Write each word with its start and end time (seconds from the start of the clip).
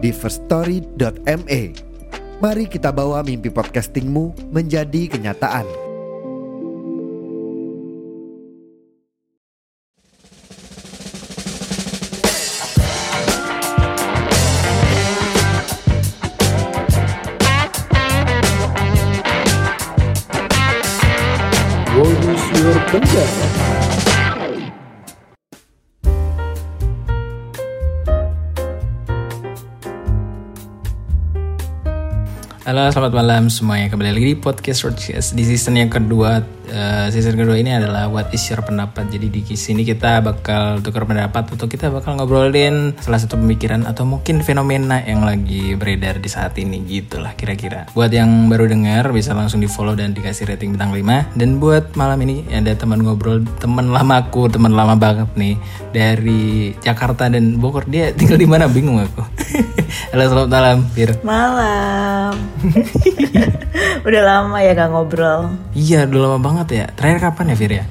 di 0.00 0.10
firststory.me. 0.10 1.62
Mari 2.40 2.64
kita 2.72 2.88
bawa 2.88 3.20
mimpi 3.20 3.52
podcastingmu 3.52 4.48
menjadi 4.48 5.12
kenyataan. 5.12 5.68
Bonus 21.92 22.42
Your 22.56 22.76
Penjara. 22.88 23.39
Halo, 32.70 32.86
selamat 32.86 33.18
malam 33.18 33.50
semuanya. 33.50 33.90
Kembali 33.90 34.14
lagi 34.14 34.30
di 34.30 34.38
podcast 34.38 34.86
Roadcast 34.86 35.34
di 35.34 35.42
season 35.42 35.74
yang 35.74 35.90
kedua. 35.90 36.38
Eh, 36.70 37.06
season 37.10 37.34
kedua 37.34 37.58
ini 37.58 37.74
adalah 37.74 38.06
What 38.06 38.30
is 38.30 38.46
your 38.46 38.62
pendapat. 38.62 39.10
Jadi 39.10 39.26
di 39.26 39.42
sini 39.58 39.82
kita 39.82 40.22
bakal 40.22 40.78
tukar 40.78 41.02
pendapat 41.02 41.50
atau 41.50 41.66
kita 41.66 41.90
bakal 41.90 42.14
ngobrolin 42.14 42.94
salah 43.02 43.18
satu 43.18 43.34
pemikiran 43.34 43.90
atau 43.90 44.06
mungkin 44.06 44.38
fenomena 44.46 45.02
yang 45.02 45.26
lagi 45.26 45.74
beredar 45.74 46.22
di 46.22 46.30
saat 46.30 46.54
ini 46.62 46.86
gitulah 46.86 47.34
kira-kira. 47.34 47.90
Buat 47.90 48.14
yang 48.14 48.46
baru 48.46 48.70
dengar 48.70 49.10
bisa 49.10 49.34
langsung 49.34 49.58
di 49.58 49.66
follow 49.66 49.98
dan 49.98 50.14
dikasih 50.14 50.54
rating 50.54 50.78
bintang 50.78 50.94
5. 50.94 51.34
Dan 51.34 51.58
buat 51.58 51.90
malam 51.98 52.22
ini 52.22 52.46
ada 52.54 52.70
teman 52.78 53.02
ngobrol, 53.02 53.42
teman 53.58 53.90
lamaku, 53.90 54.46
teman 54.46 54.70
lama 54.70 54.94
banget 54.94 55.26
nih 55.34 55.58
dari 55.90 56.70
Jakarta 56.78 57.26
dan 57.26 57.58
Bogor. 57.58 57.82
Dia 57.90 58.14
tinggal 58.14 58.38
di 58.38 58.46
mana 58.46 58.70
bingung 58.70 59.02
aku. 59.02 59.26
Halo, 60.14 60.22
selamat 60.30 60.50
malam, 60.54 60.78
Fir. 60.94 61.10
Malam. 61.26 62.34
Udah 64.00 64.22
lama 64.24 64.56
ya 64.64 64.72
gak 64.72 64.90
ngobrol. 64.92 65.52
Iya, 65.76 66.08
udah 66.08 66.20
lama 66.24 66.38
banget 66.40 66.59
ya. 66.66 66.86
Terakhir 66.92 67.18
kapan 67.22 67.44
ya, 67.48 67.56
Fir 67.56 67.72
ya? 67.72 67.84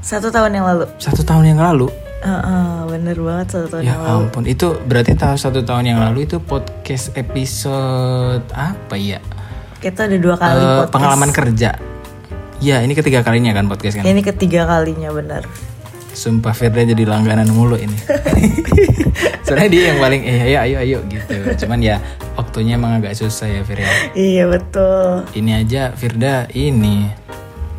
Satu 0.00 0.28
tahun 0.28 0.52
yang 0.54 0.64
lalu. 0.64 0.84
Satu 0.96 1.20
tahun 1.20 1.44
yang 1.52 1.60
lalu. 1.60 1.88
Heeh, 2.20 2.76
bener 2.88 3.16
banget 3.18 3.46
satu 3.50 3.66
tahun 3.68 3.82
Ya 3.82 3.88
yang 3.90 4.00
lalu. 4.00 4.16
ampun, 4.24 4.44
itu 4.44 4.66
berarti 4.80 5.12
tahun 5.12 5.36
satu 5.36 5.60
tahun 5.60 5.84
yang 5.86 6.00
lalu 6.00 6.24
itu 6.24 6.36
podcast 6.38 7.12
episode 7.12 8.44
apa 8.50 8.96
ya? 8.96 9.20
Kita 9.76 10.08
ada 10.08 10.16
dua 10.16 10.32
kali 10.34 10.56
Eh, 10.56 10.64
podcast. 10.80 10.88
pengalaman 10.88 11.30
kerja. 11.30 11.70
Iya, 12.58 12.80
ini 12.80 12.96
ketiga 12.96 13.20
kalinya 13.20 13.52
kan 13.52 13.68
podcast 13.68 14.00
kan. 14.00 14.04
Ini 14.04 14.24
ketiga 14.24 14.64
kalinya 14.64 15.12
bener. 15.12 15.44
Sumpah 16.14 16.54
Firda 16.54 16.80
jadi 16.80 17.04
langganan 17.04 17.50
mulu 17.50 17.76
ini. 17.76 17.92
Soalnya 19.44 19.68
dia 19.68 19.82
yang 19.92 19.98
paling 19.98 20.22
eh 20.22 20.40
ayo 20.46 20.58
ayo 20.62 20.76
ayo 20.80 20.98
gitu. 21.06 21.34
Cuman 21.58 21.82
ya 21.82 22.00
waktunya 22.34 22.74
emang 22.74 22.96
agak 22.96 23.12
susah 23.12 23.44
ya 23.46 23.60
Fir 23.60 23.78
ya. 23.78 23.90
Iya 24.14 24.44
betul. 24.48 25.28
Ini 25.34 25.60
aja 25.60 25.92
Firda 25.92 26.48
ini 26.50 27.10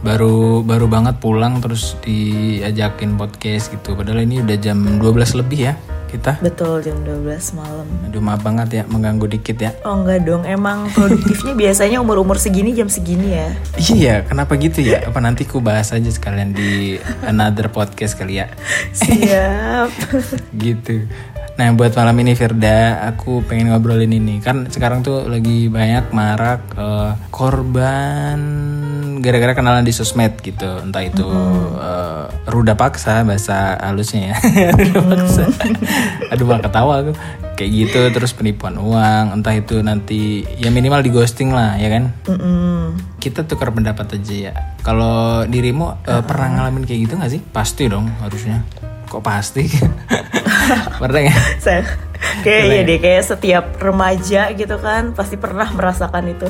baru 0.06 0.62
baru 0.62 0.86
banget 0.86 1.18
pulang 1.18 1.58
terus 1.66 1.98
diajakin 2.06 3.18
podcast 3.18 3.74
gitu. 3.74 3.98
Padahal 3.98 4.22
ini 4.22 4.46
udah 4.46 4.58
jam 4.62 4.78
12 5.02 5.42
lebih 5.42 5.74
ya 5.74 5.76
kita. 6.16 6.40
Betul 6.40 6.80
jam 6.86 6.96
12 7.04 7.58
malam. 7.58 7.88
Aduh 8.08 8.22
maaf 8.24 8.40
banget 8.46 8.70
ya 8.72 8.84
mengganggu 8.88 9.26
dikit 9.28 9.58
ya. 9.60 9.72
Oh 9.84 10.00
enggak 10.00 10.24
dong, 10.24 10.48
emang 10.48 10.88
produktifnya 10.94 11.58
biasanya 11.68 12.00
umur-umur 12.00 12.40
segini 12.40 12.72
jam 12.72 12.88
segini 12.88 13.36
ya. 13.36 13.50
Iya, 13.76 14.16
kenapa 14.24 14.56
gitu 14.56 14.80
ya? 14.80 15.04
Apa 15.10 15.20
nanti 15.20 15.44
ku 15.44 15.60
bahas 15.60 15.92
aja 15.92 16.08
sekalian 16.08 16.56
di 16.56 17.02
another 17.28 17.68
podcast 17.68 18.16
kali 18.16 18.40
ya? 18.40 18.48
Siap. 19.02 19.90
gitu. 20.56 21.04
Nah, 21.56 21.72
buat 21.72 21.96
malam 21.96 22.20
ini 22.20 22.36
Firda, 22.36 23.00
aku 23.08 23.40
pengen 23.48 23.72
ngobrolin 23.72 24.12
ini. 24.12 24.44
Kan 24.44 24.68
sekarang 24.68 25.08
tuh 25.08 25.24
lagi 25.32 25.72
banyak 25.72 26.12
marak 26.12 26.68
eh, 26.76 27.12
korban 27.32 28.40
gara-gara 29.24 29.56
kenalan 29.56 29.88
di 29.88 29.96
sosmed 29.96 30.36
gitu. 30.44 30.68
Entah 30.84 31.00
itu 31.00 31.24
eh, 31.80 32.28
ruda 32.52 32.76
paksa 32.76 33.24
bahasa 33.24 33.80
halusnya 33.80 34.36
ya. 34.36 34.38
ruda 34.84 35.00
paksa. 35.00 35.44
Aduh, 36.36 36.44
bang 36.44 36.60
ketawa 36.60 36.94
aku. 37.08 37.12
Kayak 37.56 37.72
gitu 37.72 38.00
terus 38.12 38.36
penipuan 38.36 38.76
uang, 38.76 39.40
entah 39.40 39.56
itu 39.56 39.80
nanti 39.80 40.44
ya 40.60 40.68
minimal 40.76 41.00
di 41.00 41.08
ghosting 41.08 41.56
lah, 41.56 41.80
ya 41.80 41.88
kan? 41.88 42.12
Mm-mm. 42.28 43.00
kita 43.24 43.48
tukar 43.48 43.72
pendapat 43.72 44.20
aja 44.20 44.52
ya. 44.52 44.54
Kalau 44.84 45.48
dirimu 45.48 46.04
eh, 46.04 46.20
pernah 46.20 46.52
ngalamin 46.52 46.84
kayak 46.84 47.00
gitu 47.08 47.14
gak 47.16 47.32
sih? 47.32 47.40
Pasti 47.40 47.88
dong 47.88 48.12
harusnya. 48.20 48.60
Kok 49.06 49.22
pasti? 49.22 49.66
pernah 51.02 51.22
ya? 51.22 51.36
Saya 51.64 51.82
kayak 52.42 52.62
iya 52.66 52.82
deh 52.82 52.98
kayak 52.98 53.24
setiap 53.24 53.66
remaja 53.78 54.50
gitu 54.52 54.76
kan 54.78 55.12
pasti 55.12 55.36
pernah 55.36 55.68
merasakan 55.70 56.26
itu 56.28 56.48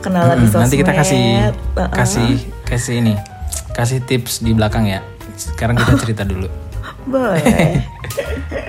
kenalan 0.00 0.36
di 0.36 0.44
Hmm, 0.44 0.50
sosmed. 0.50 0.62
nanti 0.66 0.76
kita 0.76 0.92
kasih 0.92 1.20
Heeh. 1.20 1.88
kasih 1.92 2.30
kasih 2.64 2.94
ini 2.98 3.14
kasih 3.70 4.02
tips 4.02 4.40
di 4.40 4.50
belakang 4.50 4.84
ya. 4.84 5.00
Sekarang 5.36 5.74
kita 5.74 5.94
cerita 6.02 6.22
dulu. 6.22 6.48
Boleh. 7.02 7.80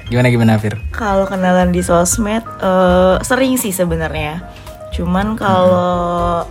Gimana 0.07 0.28
gimana 0.28 0.56
Fir? 0.56 0.78
Kalau 0.91 1.25
kenalan 1.25 1.72
di 1.72 1.81
sosmed 1.81 2.44
eh, 2.59 3.16
sering 3.22 3.56
sih 3.56 3.72
sebenarnya. 3.72 4.44
Cuman 4.91 5.35
kalau 5.35 6.44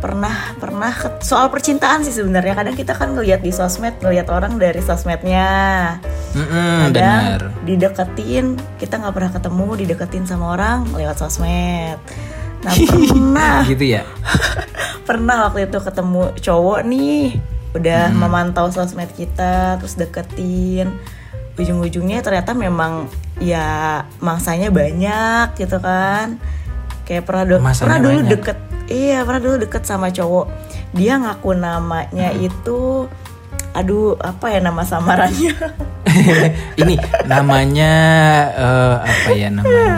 pernah 0.00 0.56
pernah 0.56 0.92
soal 1.20 1.52
percintaan 1.52 2.00
sih 2.02 2.16
sebenarnya 2.16 2.56
kadang 2.56 2.72
kita 2.72 2.96
kan 2.96 3.12
ngeliat 3.12 3.44
di 3.44 3.52
sosmed 3.52 4.00
ngeliat 4.00 4.32
orang 4.32 4.56
dari 4.56 4.80
sosmednya. 4.80 5.48
Kadang 6.32 6.90
benar. 6.90 7.40
dideketin 7.68 8.56
kita 8.80 8.96
nggak 8.96 9.14
pernah 9.14 9.32
ketemu 9.36 9.66
dideketin 9.76 10.24
sama 10.24 10.56
orang 10.56 10.88
lewat 10.96 11.20
sosmed. 11.20 12.00
Nah 12.64 12.72
pernah 12.72 13.60
gitu 13.76 13.84
ya. 14.00 14.02
pernah 15.08 15.48
waktu 15.48 15.68
itu 15.68 15.78
ketemu 15.84 16.22
cowok 16.40 16.80
nih 16.88 17.36
udah 17.70 18.10
memantau 18.10 18.66
sosmed 18.72 19.10
kita 19.14 19.78
terus 19.78 19.94
deketin 19.94 20.90
ujung-ujungnya 21.54 22.24
ternyata 22.24 22.56
memang 22.56 23.06
ya 23.38 24.02
mangsanya 24.18 24.72
banyak 24.72 25.54
gitu 25.54 25.78
kan 25.78 26.40
kayak 27.06 27.26
pernah 27.26 27.44
do- 27.46 27.62
pernah 27.62 27.98
dulu 27.98 28.18
banyak. 28.22 28.30
deket 28.32 28.58
iya 28.90 29.22
pernah 29.22 29.40
dulu 29.40 29.56
deket 29.60 29.82
sama 29.82 30.10
cowok 30.10 30.50
dia 30.92 31.16
ngaku 31.16 31.54
namanya 31.54 32.34
itu 32.34 33.06
aduh 33.70 34.18
apa 34.18 34.50
ya 34.50 34.58
nama 34.58 34.82
samarannya 34.82 35.54
ini 36.80 36.98
namanya 37.24 37.92
eh, 38.52 38.94
apa 38.98 39.30
ya 39.30 39.48
namanya? 39.48 39.94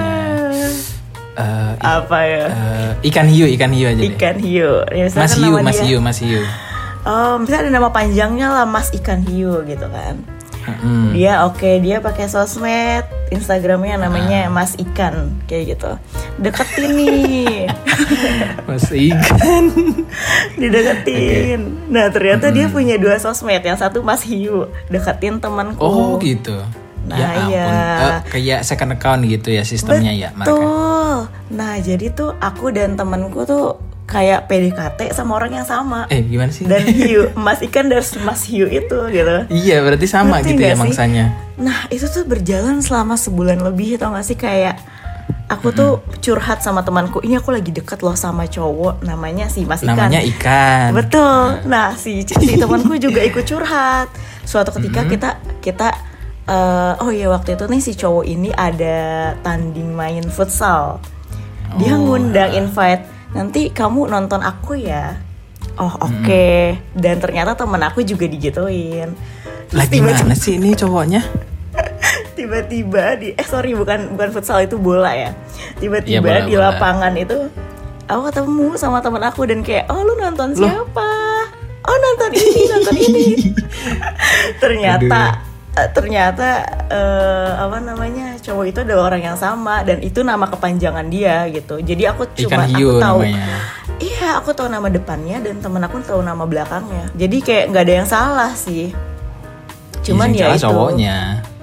I- 1.33 1.81
apa 1.81 2.19
ya 2.23 2.45
eh, 2.47 2.91
ikan 3.09 3.25
hiu, 3.27 3.49
ikan 3.49 3.73
hiu 3.73 3.89
aja 3.89 3.97
deh. 3.97 4.13
ikan 4.13 4.37
hiu 4.37 4.85
Ya, 4.87 5.09
Mas 5.11 5.33
hiu, 5.33 5.57
Mas 5.59 5.75
dia- 5.75 5.87
hiu, 5.89 5.99
Mas 5.99 6.19
hiu. 6.21 6.43
Oh, 7.03 7.35
misalnya 7.35 7.67
ada 7.67 7.73
nama 7.73 7.89
panjangnya 7.91 8.47
lah 8.47 8.63
Mas 8.63 8.95
Ikan 8.95 9.27
Hiu 9.27 9.67
gitu 9.67 9.91
kan. 9.91 10.23
Mm-mm. 10.63 11.11
Dia 11.11 11.43
oke, 11.43 11.83
dia 11.83 11.99
pakai 11.99 12.31
sosmed, 12.31 13.03
Instagramnya 13.32 13.97
Ah. 13.97 14.03
namanya 14.04 14.41
Mas 14.47 14.76
Ikan 14.76 15.40
kayak 15.44 15.75
gitu. 15.75 15.90
Deketin 16.37 16.90
nih, 16.93 17.67
Mas 18.69 18.87
ikan. 18.87 19.64
dideketin. 20.61 21.61
Nah 21.88 22.08
ternyata 22.08 22.49
dia 22.49 22.69
punya 22.69 22.96
dua 22.96 23.17
sosmed, 23.17 23.61
yang 23.61 23.75
satu 23.75 24.00
Mas 24.00 24.23
Hiu, 24.23 24.69
deketin 24.87 25.38
temanku. 25.38 25.81
Oh 25.81 26.17
gitu. 26.19 26.61
Nah, 27.02 27.19
ya 27.19 27.26
ampun. 27.26 27.50
iya. 27.50 27.67
Eh, 27.99 28.19
kayak 28.31 28.61
second 28.62 28.94
account 28.94 29.26
gitu 29.26 29.50
ya 29.50 29.62
sistemnya 29.62 30.12
ya 30.12 30.31
mereka. 30.31 30.55
Betul. 30.55 31.17
Nah 31.50 31.75
jadi 31.76 32.06
tuh 32.08 32.31
aku 32.38 32.70
dan 32.70 32.94
temanku 32.94 33.43
tuh 33.43 33.75
kayak 34.12 34.44
PDKT 34.44 35.17
sama 35.17 35.41
orang 35.41 35.56
yang 35.56 35.64
sama. 35.64 36.05
Eh 36.06 36.20
gimana 36.20 36.53
sih? 36.53 36.69
Dan 36.69 36.85
Hiu, 36.85 37.32
Mas 37.44 37.59
Ikan 37.59 37.88
dan 37.88 38.05
Mas 38.23 38.44
Hiu 38.44 38.69
itu 38.69 38.99
gitu. 39.09 39.35
iya 39.49 39.81
berarti 39.81 40.05
sama 40.05 40.38
Ngerti 40.38 40.53
gitu 40.53 40.62
ya 40.62 40.75
sih? 40.76 40.81
mangsanya. 40.85 41.25
Nah 41.56 41.88
itu 41.88 42.05
tuh 42.05 42.23
berjalan 42.23 42.79
selama 42.79 43.17
sebulan 43.17 43.59
lebih 43.59 43.97
tau 43.97 44.12
gak 44.12 44.23
sih 44.23 44.37
kayak 44.37 44.76
aku 45.49 45.69
tuh 45.69 45.91
curhat 46.19 46.61
sama 46.61 46.81
temanku 46.81 47.20
ini 47.20 47.37
aku 47.37 47.53
lagi 47.53 47.69
deket 47.69 48.00
loh 48.00 48.12
sama 48.14 48.44
cowok 48.44 49.00
namanya 49.03 49.49
si 49.49 49.64
Mas 49.64 49.81
Ikan. 49.81 49.97
Namanya 49.97 50.20
ikan. 50.37 50.93
Betul. 50.93 51.64
Nah 51.67 51.93
si 51.94 52.25
si 52.25 52.56
temanku 52.62 52.97
juga 52.97 53.20
ikut 53.20 53.44
curhat. 53.44 54.09
Suatu 54.44 54.73
ketika 54.76 55.05
kita 55.05 55.31
kita 55.61 55.88
eh, 56.44 56.93
oh 56.99 57.09
iya 57.09 57.29
waktu 57.29 57.55
itu 57.55 57.64
nih 57.64 57.81
si 57.81 57.93
cowok 57.93 58.25
ini 58.25 58.49
ada 58.50 58.97
tanding 59.41 59.93
main 59.93 60.25
futsal. 60.26 61.00
Dia 61.76 61.97
Oh. 61.97 62.05
ngundang 62.05 62.53
invite 62.53 63.05
nanti 63.32 63.73
kamu 63.73 64.08
nonton 64.08 64.40
aku 64.40 64.76
ya. 64.76 65.17
Oh 65.81 65.93
oke. 66.00 66.76
Dan 66.93 67.17
ternyata 67.19 67.56
temen 67.56 67.81
aku 67.81 68.05
juga 68.05 68.29
digituin. 68.29 69.12
Terus 69.69 69.76
Lah 69.79 69.87
gimana 69.88 70.34
sih 70.37 70.61
ini 70.61 70.76
cowoknya? 70.76 71.25
tiba-tiba 72.37 73.17
di 73.17 73.32
eh 73.32 73.46
sorry 73.46 73.73
bukan 73.73 74.12
bukan 74.17 74.29
futsal 74.32 74.61
itu 74.61 74.76
bola 74.76 75.12
ya 75.12 75.31
tiba-tiba 75.81 76.20
Iya, 76.20 76.20
bola, 76.20 76.40
di 76.44 76.55
bola. 76.56 76.64
lapangan 76.75 77.12
itu 77.17 77.38
aku 78.08 78.20
ketemu 78.29 78.67
sama 78.76 78.99
temen 79.00 79.23
aku 79.25 79.49
dan 79.49 79.61
kayak 79.64 79.88
oh 79.88 80.00
lu 80.05 80.17
nonton 80.19 80.52
siapa 80.52 81.11
oh 81.85 81.96
nonton 81.96 82.31
ini 82.37 82.62
nonton 82.69 82.96
ini 82.99 83.26
ternyata 84.62 85.38
eh, 85.38 85.51
ternyata 85.73 86.49
eh, 86.87 87.51
apa 87.57 87.81
namanya 87.81 88.37
cowok 88.39 88.65
itu 88.67 88.79
adalah 88.81 89.09
orang 89.09 89.23
yang 89.25 89.39
sama 89.39 89.81
dan 89.81 89.99
itu 89.99 90.21
nama 90.21 90.45
kepanjangan 90.45 91.09
dia 91.09 91.49
gitu 91.49 91.81
jadi 91.81 92.13
aku 92.13 92.29
cuma 92.37 92.61
Ikan 92.61 92.69
aku 92.69 92.77
hiu 92.77 92.91
tahu 93.01 93.19
namanya. 93.25 93.47
iya 93.97 94.29
aku 94.37 94.53
tahu 94.53 94.69
nama 94.69 94.87
depannya 94.87 95.41
dan 95.41 95.57
temen 95.59 95.81
aku 95.81 96.05
tahu 96.05 96.21
nama 96.21 96.45
belakangnya 96.45 97.09
jadi 97.15 97.37
kayak 97.41 97.65
nggak 97.73 97.83
ada 97.83 97.95
yang 97.95 98.09
salah 98.09 98.53
sih 98.53 98.93
cuman 100.03 100.29
Yang 100.29 100.37
ya 100.37 100.43
salah 100.43 100.53
itu 100.53 100.65
cowoknya. 100.67 101.17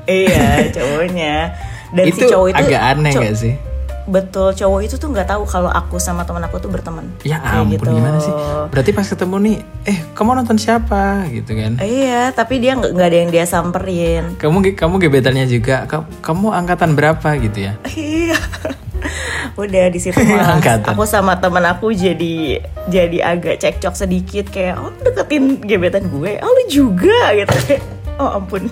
Iya 0.10 0.48
cowoknya 0.76 1.36
Dan 1.90 2.04
itu, 2.06 2.18
si 2.18 2.26
cowok 2.26 2.48
itu 2.50 2.64
agak 2.66 2.82
aneh 2.88 3.14
cow- 3.14 3.24
gak 3.24 3.36
sih? 3.36 3.54
Betul 4.10 4.58
cowok 4.58 4.80
itu 4.82 4.96
tuh 4.98 5.14
nggak 5.14 5.30
tahu 5.30 5.46
kalau 5.46 5.70
aku 5.70 6.02
sama 6.02 6.26
teman 6.26 6.42
aku 6.42 6.58
tuh 6.58 6.74
berteman. 6.74 7.06
Ya 7.22 7.38
ampun 7.46 7.94
gimana 7.94 8.18
sih? 8.18 8.34
Berarti 8.74 8.90
pas 8.90 9.06
ketemu 9.06 9.36
nih, 9.38 9.58
eh 9.86 9.98
kamu 10.18 10.42
nonton 10.42 10.58
siapa? 10.58 11.30
Gitu 11.30 11.54
kan? 11.54 11.78
Iya 11.78 12.34
tapi 12.34 12.58
dia 12.58 12.74
nggak 12.74 13.08
ada 13.08 13.18
yang 13.22 13.30
dia 13.30 13.46
samperin. 13.46 14.34
Kamu 14.42 14.74
kamu 14.74 14.96
gebetannya 14.98 15.46
juga, 15.46 15.86
kamu, 16.26 16.50
angkatan 16.52 16.98
berapa? 16.98 17.30
gitu 17.38 17.70
ya? 17.70 17.74
Iya. 17.94 18.38
Udah 19.62 19.86
di 19.92 20.00
situ 20.00 20.18
malah 20.28 20.58
Angkatan. 20.58 20.96
aku 20.96 21.04
sama 21.06 21.38
teman 21.38 21.64
aku 21.68 21.92
jadi 21.92 22.64
jadi 22.88 23.18
agak 23.24 23.60
cekcok 23.62 23.94
sedikit 23.96 24.46
kayak 24.50 24.80
oh 24.80 24.92
deketin 25.04 25.60
gebetan 25.62 26.08
gue, 26.10 26.40
oh 26.42 26.50
lu 26.50 26.64
juga 26.68 27.32
gitu. 27.38 27.54
Oh 28.20 28.36
ampun, 28.36 28.68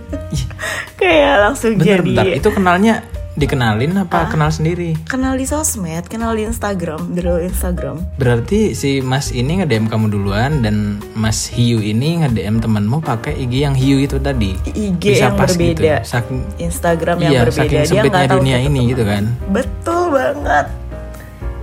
kayak 1.00 1.40
langsung 1.40 1.80
Bentar, 1.80 2.04
jadi 2.04 2.16
bentar, 2.20 2.26
itu 2.36 2.50
kenalnya 2.52 3.00
dikenalin 3.38 3.94
apa 3.96 4.18
Ah. 4.18 4.28
kenal 4.28 4.50
sendiri? 4.50 4.98
kenal 5.06 5.38
di 5.38 5.46
sosmed, 5.46 6.04
kenal 6.06 6.34
di 6.34 6.44
Instagram, 6.44 7.14
dari 7.14 7.46
Instagram. 7.46 8.02
Berarti 8.18 8.74
si 8.74 8.98
Mas 9.00 9.30
ini 9.30 9.62
nge-DM 9.62 9.86
kamu 9.86 10.10
duluan 10.10 10.60
dan 10.60 10.98
Mas 11.14 11.46
Hiu 11.48 11.78
ini 11.78 12.20
nge-DM 12.20 12.58
temenmu 12.58 12.98
pakai 13.00 13.38
IG 13.38 13.54
yang 13.62 13.72
Hiu 13.72 13.98
itu 14.00 14.18
tadi. 14.18 14.58
IG 14.68 14.98
Bisa 15.14 15.30
yang 15.30 15.38
pas 15.38 15.48
berbeda. 15.48 16.02
Gitu. 16.02 16.10
Saking, 16.10 16.40
Instagram 16.60 17.18
yang 17.20 17.32
iya, 17.32 17.42
berbeda 17.44 17.62
saking 17.62 17.78
dia 17.78 17.86
sempitnya 17.88 18.28
dunia 18.28 18.58
ini 18.58 18.74
teman. 18.76 18.90
gitu 18.90 19.04
kan. 19.06 19.24
betul 19.48 20.02
banget 20.10 20.68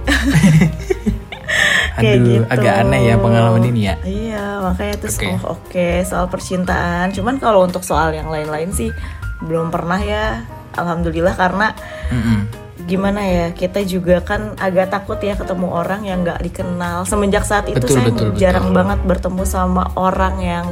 Aduh, 1.95 2.43
agak 2.49 2.75
aneh 2.83 3.07
ya 3.07 3.17
pengalaman 3.17 3.63
ini 3.65 3.81
ya. 3.85 3.95
iya 4.03 4.59
makanya 4.61 4.95
terus 4.99 5.15
Oke. 5.17 5.31
oh 5.31 5.55
oke 5.55 5.89
soal 6.03 6.27
percintaan 6.27 7.11
cuman 7.11 7.39
kalau 7.39 7.63
untuk 7.63 7.81
soal 7.81 8.11
yang 8.11 8.27
lain-lain 8.27 8.69
sih 8.69 8.91
belum 9.41 9.71
pernah 9.71 9.99
ya 9.99 10.43
alhamdulillah 10.75 11.33
karena 11.33 11.73
Mm-mm. 12.09 12.41
gimana 12.85 13.25
ya 13.25 13.47
kita 13.51 13.81
juga 13.81 14.21
kan 14.21 14.53
agak 14.55 14.93
takut 14.93 15.17
ya 15.17 15.33
ketemu 15.33 15.73
orang 15.73 16.05
yang 16.05 16.21
nggak 16.21 16.37
dikenal 16.39 17.03
semenjak 17.03 17.41
saat 17.43 17.65
itu 17.65 17.81
Betul, 17.81 17.97
saya 17.97 18.07
betul, 18.07 18.29
jarang 18.37 18.69
betul. 18.69 18.77
banget 18.77 18.99
bertemu 19.03 19.43
sama 19.43 19.89
orang 19.95 20.37
yang 20.37 20.67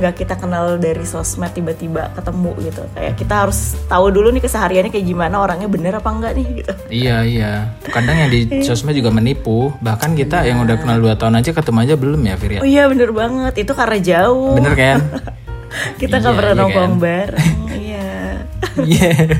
nggak 0.00 0.14
kita 0.16 0.34
kenal 0.34 0.80
dari 0.80 1.04
sosmed 1.04 1.52
tiba-tiba 1.52 2.08
ketemu 2.16 2.56
gitu 2.64 2.80
kayak 2.94 3.12
kita 3.14 3.44
harus 3.44 3.76
tahu 3.84 4.08
dulu 4.08 4.32
nih 4.32 4.40
kesehariannya 4.40 4.88
kayak 4.88 5.04
gimana 5.04 5.36
orangnya 5.36 5.68
bener 5.68 5.92
apa 5.94 6.08
enggak 6.08 6.32
nih 6.32 6.46
gitu 6.56 6.72
Iya 6.88 7.16
iya. 7.22 7.52
Kadang 7.84 8.16
yang 8.16 8.30
di 8.30 8.40
sosmed 8.66 8.96
juga 8.96 9.12
menipu. 9.12 9.68
Bahkan 9.76 10.16
kita 10.16 10.48
yang 10.48 10.64
udah 10.64 10.80
kenal 10.80 10.96
2 10.96 11.12
tahun 11.14 11.36
aja 11.36 11.52
ketemu 11.52 11.78
aja 11.84 11.94
belum 11.94 12.20
ya 12.24 12.34
Fir 12.34 12.52
ya? 12.56 12.60
oh 12.64 12.68
iya 12.70 12.88
bener 12.88 13.12
banget 13.12 13.54
itu 13.60 13.72
karena 13.76 13.98
jauh 14.00 14.56
Bener 14.56 14.72
kan? 14.72 14.98
kita 16.00 16.18
nggak 16.18 16.32
Iya, 16.32 16.38
pernah 16.40 16.54
iya 16.54 16.60
nongkrong 16.64 16.88
kan? 16.90 17.02
bareng 17.04 17.52
iya 18.84 19.10
Iya. 19.20 19.38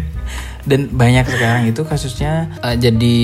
Dan 0.61 0.93
banyak 0.93 1.25
sekarang 1.25 1.73
itu 1.73 1.83
kasusnya 1.89 2.53
eh, 2.61 2.77
jadi 2.77 3.19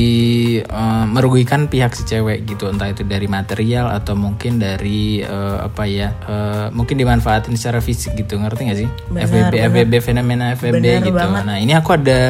eh, 0.64 1.04
merugikan 1.04 1.68
pihak 1.68 1.92
si 1.92 2.02
cewek 2.08 2.48
gitu, 2.48 2.72
entah 2.72 2.88
itu 2.88 3.04
dari 3.04 3.28
material 3.28 3.92
atau 3.92 4.16
mungkin 4.16 4.56
dari 4.56 5.20
eh, 5.20 5.58
apa 5.60 5.84
ya, 5.84 6.16
eh, 6.24 6.66
mungkin 6.72 6.96
dimanfaatin 6.96 7.52
secara 7.54 7.84
fisik 7.84 8.16
gitu, 8.16 8.40
ngerti 8.40 8.62
gak 8.72 8.78
sih? 8.80 8.88
Benar, 9.12 9.28
FBB, 9.28 9.52
benar. 9.52 9.68
FBB 9.68 9.92
fenomena 10.00 10.44
FBB 10.56 10.74
Benar 10.80 11.00
gitu. 11.04 11.12
banget. 11.12 11.42
Nah 11.44 11.56
ini 11.60 11.72
aku 11.76 11.90
ada 11.92 12.20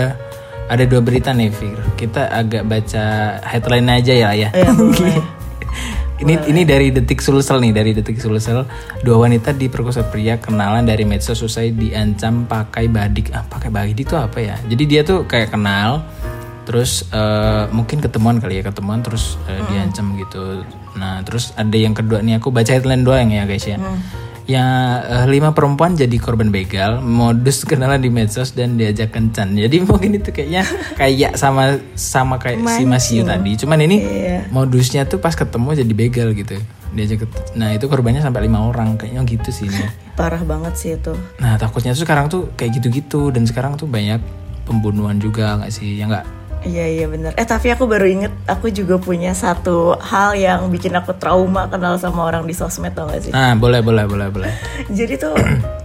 ada 0.67 0.83
dua 0.83 0.99
berita 0.99 1.31
nih, 1.31 1.55
Fir. 1.55 1.79
Kita 1.95 2.27
agak 2.27 2.67
baca 2.67 3.05
headline 3.47 3.87
aja 4.03 4.13
ya 4.13 4.31
ya. 4.35 4.51
Boleh. 4.75 5.23
Ini 6.17 6.49
ini 6.49 6.65
dari 6.65 6.89
detik 6.89 7.21
sulsel 7.21 7.61
nih 7.61 7.73
dari 7.77 7.91
detik 7.93 8.17
sulsel. 8.17 8.65
Dua 9.05 9.17
wanita 9.21 9.53
diperkosa 9.53 10.09
pria 10.09 10.41
kenalan 10.41 10.89
dari 10.89 11.05
medsos 11.05 11.45
usai 11.45 11.77
diancam 11.77 12.49
pakai 12.49 12.89
badik. 12.89 13.37
Ah 13.37 13.45
pakai 13.45 13.69
badik 13.69 14.09
itu 14.09 14.17
apa 14.17 14.41
ya? 14.41 14.57
Jadi 14.65 14.85
dia 14.89 15.05
tuh 15.05 15.29
kayak 15.29 15.53
kenal 15.53 16.09
terus 16.67 17.07
eh, 17.15 17.71
mungkin 17.71 18.03
ketemuan 18.03 18.43
kali 18.43 18.59
ya 18.59 18.65
ketemuan 18.67 19.05
terus 19.05 19.37
eh, 19.45 19.61
diancam 19.69 20.17
gitu. 20.17 20.65
Nah 20.97 21.21
terus 21.21 21.53
ada 21.53 21.77
yang 21.77 21.93
kedua 21.93 22.25
nih 22.25 22.41
aku 22.41 22.49
baca 22.49 22.73
headline 22.73 23.05
doang 23.05 23.29
ya 23.29 23.45
guys 23.45 23.69
ya 23.69 23.77
ya 24.47 24.65
eh, 25.03 25.27
lima 25.27 25.51
perempuan 25.53 25.99
jadi 25.99 26.15
korban 26.23 26.55
begal 26.55 27.03
modus 27.03 27.67
kenalan 27.67 27.99
di 27.99 28.11
medsos 28.11 28.55
dan 28.55 28.79
diajak 28.79 29.11
kencan. 29.11 29.59
Jadi 29.59 29.83
mungkin 29.89 30.19
itu 30.19 30.31
kayaknya 30.31 30.63
kayak 30.95 31.35
sama 31.35 31.83
sama 31.99 32.39
kayak 32.39 32.63
si 32.79 32.83
Mas 32.87 33.11
Yu 33.11 33.27
tadi. 33.27 33.59
Cuman 33.59 33.83
ini 33.83 33.97
Iya. 34.07 34.47
modusnya 34.55 35.03
tuh 35.05 35.19
pas 35.19 35.35
ketemu 35.35 35.75
jadi 35.75 35.93
begal 35.93 36.29
gitu. 36.33 36.57
Diajak 36.95 37.27
nah 37.59 37.75
itu 37.75 37.91
korbannya 37.91 38.23
sampai 38.23 38.47
lima 38.47 38.63
orang. 38.63 38.95
Kayaknya 38.95 39.23
gitu 39.27 39.51
sih 39.51 39.67
ini. 39.67 39.83
Parah 40.19 40.41
banget 40.47 40.75
sih 40.79 40.91
itu. 40.95 41.13
Nah 41.43 41.59
takutnya 41.59 41.93
tuh 41.93 42.07
sekarang 42.07 42.31
tuh 42.31 42.55
kayak 42.55 42.79
gitu-gitu. 42.81 43.35
Dan 43.35 43.45
sekarang 43.45 43.75
tuh 43.75 43.91
banyak 43.91 44.23
pembunuhan 44.65 45.19
juga 45.19 45.59
nggak 45.59 45.75
sih? 45.75 45.99
Ya 45.99 46.07
nggak 46.07 46.46
Iya 46.67 46.85
iya 46.91 47.07
bener. 47.07 47.31
Eh 47.39 47.47
tapi 47.47 47.71
aku 47.71 47.87
baru 47.87 48.07
inget 48.11 48.35
aku 48.51 48.75
juga 48.75 48.99
punya 48.99 49.31
satu 49.33 49.95
hal 50.03 50.35
yang 50.35 50.67
bikin 50.67 50.91
aku 50.99 51.15
trauma 51.15 51.71
kenal 51.71 51.95
sama 51.97 52.27
orang 52.27 52.43
di 52.43 52.53
sosmed 52.53 52.91
tau 52.93 53.07
gak 53.07 53.23
sih? 53.23 53.33
nah 53.33 53.55
boleh 53.55 53.81
boleh 53.81 54.05
boleh 54.05 54.29
boleh 54.35 54.53
Jadi 54.99 55.15
tuh 55.15 55.35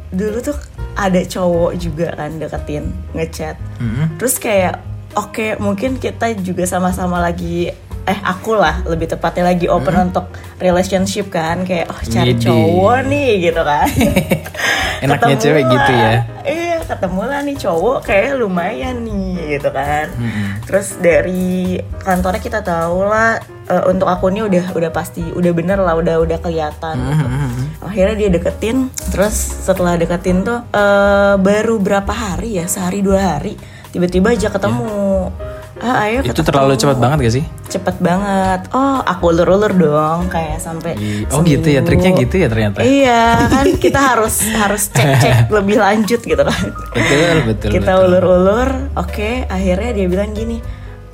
dulu 0.10 0.38
tuh 0.42 0.58
ada 0.98 1.22
cowok 1.22 1.72
juga 1.78 2.08
kan 2.18 2.36
deketin 2.42 2.90
ngechat. 3.14 3.56
Mm-mm. 3.78 4.18
Terus 4.18 4.36
kayak 4.42 4.82
oke 5.14 5.62
mungkin 5.62 6.02
kita 6.02 6.34
juga 6.42 6.66
sama-sama 6.66 7.22
lagi 7.22 7.70
eh 8.02 8.20
aku 8.26 8.58
lah 8.58 8.82
lebih 8.90 9.14
tepatnya 9.14 9.54
lagi 9.54 9.70
open 9.70 10.10
untuk 10.10 10.34
relationship 10.58 11.30
kan 11.30 11.62
kayak 11.62 11.86
oh 11.86 12.02
cari 12.02 12.34
cowok 12.34 13.00
nih 13.06 13.30
gitu 13.52 13.62
kan. 13.62 13.86
Enaknya 15.06 15.38
Ketemu 15.38 15.44
cewek 15.46 15.64
gitu 15.70 15.92
ya. 15.94 16.16
Iya 16.42 16.71
ketemu 16.86 17.22
lah 17.28 17.40
nih 17.46 17.58
cowok 17.58 17.98
kayak 18.06 18.40
lumayan 18.40 19.04
nih 19.06 19.58
gitu 19.58 19.70
kan. 19.70 20.10
Mm-mm. 20.16 20.66
Terus 20.66 20.98
dari 21.02 21.78
kantornya 22.02 22.42
kita 22.42 22.60
tahu 22.62 23.06
lah 23.06 23.42
eh, 23.70 23.84
untuk 23.90 24.08
aku 24.08 24.30
ini 24.34 24.46
udah 24.46 24.74
udah 24.74 24.92
pasti 24.94 25.22
udah 25.34 25.52
bener 25.52 25.80
lah 25.82 25.98
udah 25.98 26.22
udah 26.22 26.38
kelihatan. 26.42 26.96
gitu. 27.02 27.26
Akhirnya 27.82 28.16
dia 28.16 28.30
deketin, 28.30 28.94
terus 29.10 29.34
setelah 29.36 29.98
deketin 29.98 30.46
tuh 30.46 30.64
eh, 30.72 31.36
baru 31.42 31.82
berapa 31.82 32.14
hari 32.14 32.62
ya 32.62 32.66
sehari 32.70 33.04
dua 33.04 33.38
hari 33.38 33.58
tiba-tiba 33.92 34.32
aja 34.32 34.48
ketemu. 34.48 35.30
Ah 35.82 36.06
ayo 36.06 36.22
itu 36.22 36.42
terlalu 36.42 36.74
cepat 36.74 36.98
banget 36.98 37.18
gak 37.20 37.34
sih 37.34 37.46
Cepet 37.68 37.98
banget. 37.98 38.70
Oh 38.70 39.02
aku 39.02 39.32
ulur-ulur 39.32 39.72
dong 39.72 40.28
kayak 40.28 40.58
sampai. 40.58 40.94
oh 41.28 41.42
gitu 41.42 41.66
ya 41.66 41.80
seminggu. 41.80 41.88
triknya 41.88 42.12
gitu 42.20 42.36
ya 42.38 42.48
ternyata 42.48 42.80
Iya 42.80 43.24
kan 43.54 43.66
kita 43.76 44.00
harus 44.00 44.36
harus 44.52 44.84
cek-cek 44.88 45.50
lebih 45.58 45.78
lanjut 45.78 46.22
gitu 46.22 46.38
kan. 46.40 46.66
betul 46.92 47.36
betul 47.46 47.70
kita 47.72 47.92
betul. 47.92 48.06
ulur-ulur 48.08 48.70
oke 48.94 49.30
akhirnya 49.46 49.92
dia 49.92 50.08
bilang 50.08 50.32
gini 50.32 50.62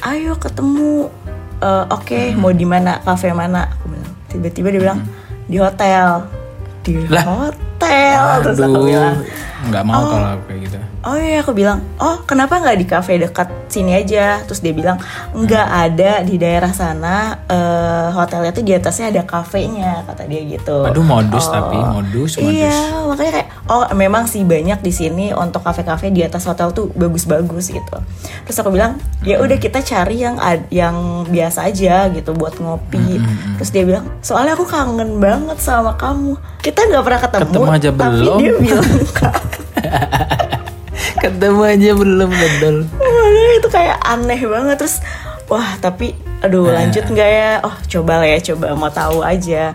ayo 0.04 0.36
ketemu 0.36 1.08
Eh, 1.58 1.86
oke 1.90 2.38
mau 2.38 2.54
di 2.54 2.70
mana 2.70 3.02
kafe 3.02 3.34
mana 3.34 3.66
aku 3.66 3.90
bilang 3.90 4.14
tiba-tiba 4.30 4.68
dia 4.70 4.82
bilang 4.84 5.00
di 5.46 5.58
hotel 5.58 6.22
di 6.86 7.02
Lah. 7.10 7.26
hotel 7.26 7.58
terus 8.42 8.58
aku 8.58 8.68
aduh 8.68 8.84
bilang 8.84 9.16
nggak 9.58 9.84
mau 9.84 10.02
kalau 10.06 10.30
kayak 10.46 10.60
gitu 10.64 10.78
oh 11.02 11.18
iya 11.18 11.40
aku 11.42 11.52
bilang 11.52 11.80
oh 11.98 12.22
kenapa 12.24 12.58
nggak 12.58 12.78
di 12.78 12.86
kafe 12.86 13.18
dekat 13.18 13.50
sini 13.68 13.96
aja 13.96 14.42
terus 14.44 14.62
dia 14.62 14.72
bilang 14.72 14.98
nggak 15.34 15.68
ada 15.68 16.12
di 16.22 16.36
daerah 16.36 16.70
sana 16.70 17.42
eh, 17.44 18.08
hotelnya 18.12 18.52
tuh 18.52 18.62
di 18.62 18.72
atasnya 18.72 19.10
ada 19.10 19.24
kafenya 19.24 20.06
kata 20.06 20.24
dia 20.26 20.42
gitu 20.46 20.86
aduh 20.86 21.02
modus 21.02 21.46
Oh. 21.48 21.54
tapi 21.54 21.78
modus 21.78 22.32
modus 22.38 22.54
Iya, 22.54 22.78
makanya 23.08 23.32
kayak 23.34 23.50
oh 23.68 23.84
memang 23.94 24.24
sih 24.26 24.44
banyak 24.44 24.80
di 24.80 24.92
sini 24.92 25.26
untuk 25.32 25.62
kafe-kafe 25.62 26.10
di 26.10 26.22
atas 26.22 26.44
hotel 26.44 26.72
tuh 26.72 26.88
bagus-bagus 26.94 27.70
gitu. 27.70 27.98
Terus 28.44 28.58
aku 28.58 28.72
bilang, 28.72 28.96
ya 29.22 29.40
udah 29.40 29.56
kita 29.56 29.80
cari 29.80 30.24
yang 30.24 30.40
yang 30.72 30.96
biasa 31.28 31.68
aja 31.68 32.08
gitu 32.10 32.32
buat 32.32 32.56
ngopi. 32.58 33.20
Terus 33.60 33.70
dia 33.72 33.84
bilang, 33.84 34.08
soalnya 34.20 34.56
aku 34.56 34.64
kangen 34.64 35.20
banget 35.20 35.60
sama 35.60 35.96
kamu. 35.96 36.36
Kita 36.60 36.80
nggak 36.84 37.04
pernah 37.04 37.22
ketemu. 37.22 37.44
Ketemu 37.48 37.67
aja 37.70 37.90
tapi 37.90 38.00
belum. 38.00 38.40
dia 38.40 38.54
bilang 38.56 38.88
Ketemu 41.18 41.62
aja 41.64 41.90
belum 41.94 42.30
dodol. 42.30 42.78
Makanya 42.94 43.54
itu 43.58 43.68
kayak 43.68 43.98
aneh 44.02 44.42
banget 44.42 44.76
terus 44.78 44.98
wah 45.48 45.76
tapi 45.78 46.16
aduh 46.40 46.68
Nah. 46.68 46.84
lanjut 46.84 47.04
nggak 47.04 47.30
ya 47.30 47.52
oh 47.64 47.76
coba 47.88 48.22
lah 48.22 48.28
ya 48.30 48.40
coba 48.44 48.76
mau 48.76 48.88
tahu 48.88 49.24
aja 49.24 49.74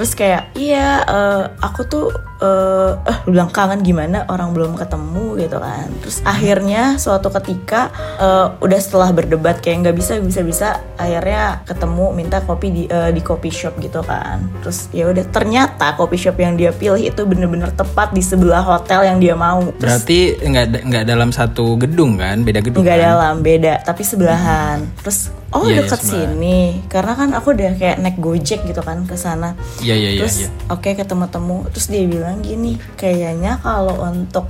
terus 0.00 0.16
kayak 0.16 0.56
iya 0.56 1.04
eh, 1.04 1.44
aku 1.60 1.84
tuh 1.84 2.08
eh 2.40 2.92
eh, 3.04 3.16
lu 3.28 3.36
bilang 3.36 3.52
kangen 3.52 3.84
gimana? 3.84 4.24
Orang 4.32 4.56
belum 4.56 4.72
ketemu 4.72 5.36
gitu 5.36 5.60
kan. 5.60 5.92
Terus 6.00 6.24
akhirnya 6.24 6.96
suatu 6.96 7.28
ketika 7.28 7.92
eh, 8.16 8.48
udah 8.64 8.80
setelah 8.80 9.12
berdebat 9.12 9.60
kayak 9.60 9.84
nggak 9.84 9.96
bisa 10.00 10.16
bisa 10.24 10.40
bisa 10.40 10.68
akhirnya 10.96 11.60
ketemu 11.68 12.16
minta 12.16 12.40
kopi 12.40 12.72
di 12.72 12.82
eh, 12.88 13.12
di 13.12 13.20
coffee 13.20 13.52
shop 13.52 13.76
gitu 13.84 14.00
kan. 14.00 14.48
Terus 14.64 14.88
ya 14.88 15.12
udah 15.12 15.28
ternyata 15.28 15.92
coffee 16.00 16.16
shop 16.16 16.40
yang 16.40 16.56
dia 16.56 16.72
pilih 16.72 17.04
itu 17.04 17.20
bener-bener 17.28 17.68
tepat 17.76 18.16
di 18.16 18.24
sebelah 18.24 18.64
hotel 18.64 19.04
yang 19.04 19.20
dia 19.20 19.36
mau. 19.36 19.68
Terus 19.76 20.00
Berarti 20.00 20.18
nggak 20.40 20.66
nggak 20.88 21.04
dalam 21.04 21.28
satu 21.28 21.76
gedung 21.76 22.16
kan? 22.16 22.40
Beda 22.40 22.64
gedung 22.64 22.88
nggak 22.88 22.96
kan? 22.96 23.04
dalam 23.04 23.34
beda 23.44 23.84
tapi 23.84 24.00
sebelahan. 24.00 24.88
Terus 25.04 25.39
oh 25.50 25.66
Iya, 25.66 25.72
iya, 25.72 25.78
deket 25.82 26.00
sebelahan. 26.00 26.30
sini 26.30 26.58
karena 26.86 27.12
kan 27.14 27.28
aku 27.34 27.48
udah 27.52 27.72
kayak 27.74 27.96
naik 27.98 28.18
gojek 28.18 28.60
gitu 28.62 28.80
kan 28.80 29.02
ke 29.02 29.14
sana 29.14 29.58
Iya 29.78 29.94
iya 29.94 30.10
iya. 30.14 30.20
terus 30.22 30.46
iya. 30.46 30.48
oke 30.68 30.90
ketemu-temu 30.94 31.66
terus 31.70 31.86
dia 31.86 32.06
bilang 32.06 32.38
gini 32.40 32.78
kayaknya 32.94 33.58
kalau 33.58 33.98
untuk 34.02 34.46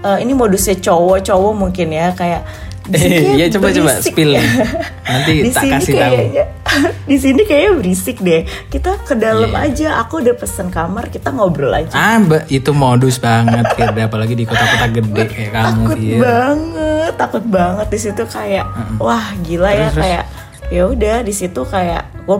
eh, 0.00 0.18
ini 0.20 0.32
modusnya 0.32 0.80
cowok-cowok 0.80 1.52
mungkin 1.52 1.88
ya 1.90 2.12
kayak 2.12 2.42
Iya 3.38 3.46
coba 3.54 3.70
coba 3.70 4.02
spill. 4.02 4.34
Nanti 5.06 5.32
tak 5.54 5.62
kasih 5.78 5.94
tahu. 5.94 6.10
kayaknya 6.10 6.44
di 7.10 7.16
sini 7.16 7.42
kayaknya 7.42 7.72
berisik 7.74 8.16
deh. 8.18 8.42
Kita 8.66 9.00
ke 9.00 9.14
dalam 9.14 9.50
Iya. 9.50 9.64
aja. 9.64 9.88
Aku 10.00 10.18
udah 10.18 10.34
pesen 10.34 10.68
kamar 10.68 11.08
kita 11.08 11.30
ngobrol 11.30 11.70
aja. 11.70 11.90
Ah, 11.90 12.16
Mbak, 12.16 12.46
itu 12.48 12.70
modus 12.70 13.16
banget 13.16 13.66
Firda, 13.72 14.06
apalagi 14.06 14.34
di 14.34 14.44
kota-kota 14.44 14.86
gede 14.88 15.22
kayak 15.26 15.50
kamu, 15.50 15.82
takut 15.84 15.96
Fir. 15.96 16.18
banget 16.20 16.78
takut 17.12 17.44
banget 17.44 17.86
di 17.88 17.98
situ 17.98 18.22
kayak 18.24 18.64
wah 18.96 19.24
gila 19.40 19.68
ya 19.68 19.76
Terus, 19.82 19.90
terus? 19.90 20.02
kayak 20.02 20.24
ya 20.68 20.82
udah 20.86 21.16
di 21.20 21.32
situ 21.32 21.60
kayak 21.64 22.02
gue 22.22 22.38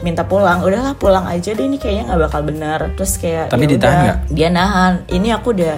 minta 0.00 0.22
pulang. 0.22 0.60
Udahlah 0.60 0.92
pulang 0.94 1.24
aja 1.24 1.50
deh 1.50 1.62
ini 1.62 1.76
kayaknya 1.76 2.04
nggak 2.06 2.20
bakal 2.22 2.40
benar. 2.42 2.78
Terus 2.94 3.16
kayak 3.16 3.48
Tapi 3.48 3.64
ya 3.64 3.70
ditahan 3.70 3.96
nggak? 3.98 4.18
dia 4.30 4.48
nahan. 4.48 4.92
Ini 5.06 5.28
aku 5.32 5.48
udah 5.52 5.74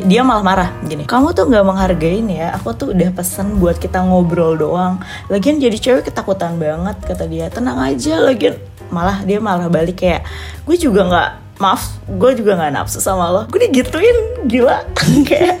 dia 0.00 0.24
malah 0.24 0.40
marah 0.40 0.70
gini. 0.82 1.04
Kamu 1.04 1.36
tuh 1.36 1.44
nggak 1.44 1.64
menghargain 1.66 2.24
ya 2.24 2.56
aku 2.56 2.72
tuh 2.72 2.96
udah 2.96 3.12
pesen 3.12 3.60
buat 3.60 3.76
kita 3.76 4.00
ngobrol 4.00 4.56
doang. 4.56 4.96
Lagian 5.28 5.60
jadi 5.60 5.76
cewek 5.76 6.08
ketakutan 6.08 6.56
banget 6.56 6.96
kata 7.04 7.28
dia. 7.28 7.52
Tenang 7.52 7.76
aja 7.76 8.16
lagian. 8.16 8.56
Malah 8.88 9.20
dia 9.26 9.36
malah 9.36 9.68
balik 9.68 10.00
kayak 10.00 10.24
gue 10.64 10.76
juga 10.78 11.04
nggak 11.04 11.28
maaf 11.60 11.82
gue 12.08 12.30
juga 12.40 12.56
nggak 12.56 12.72
nafsu 12.72 12.98
sama 12.98 13.28
lo. 13.28 13.42
Gue 13.52 13.68
digituin 13.68 14.48
gila. 14.48 14.80
Kayak 15.28 15.60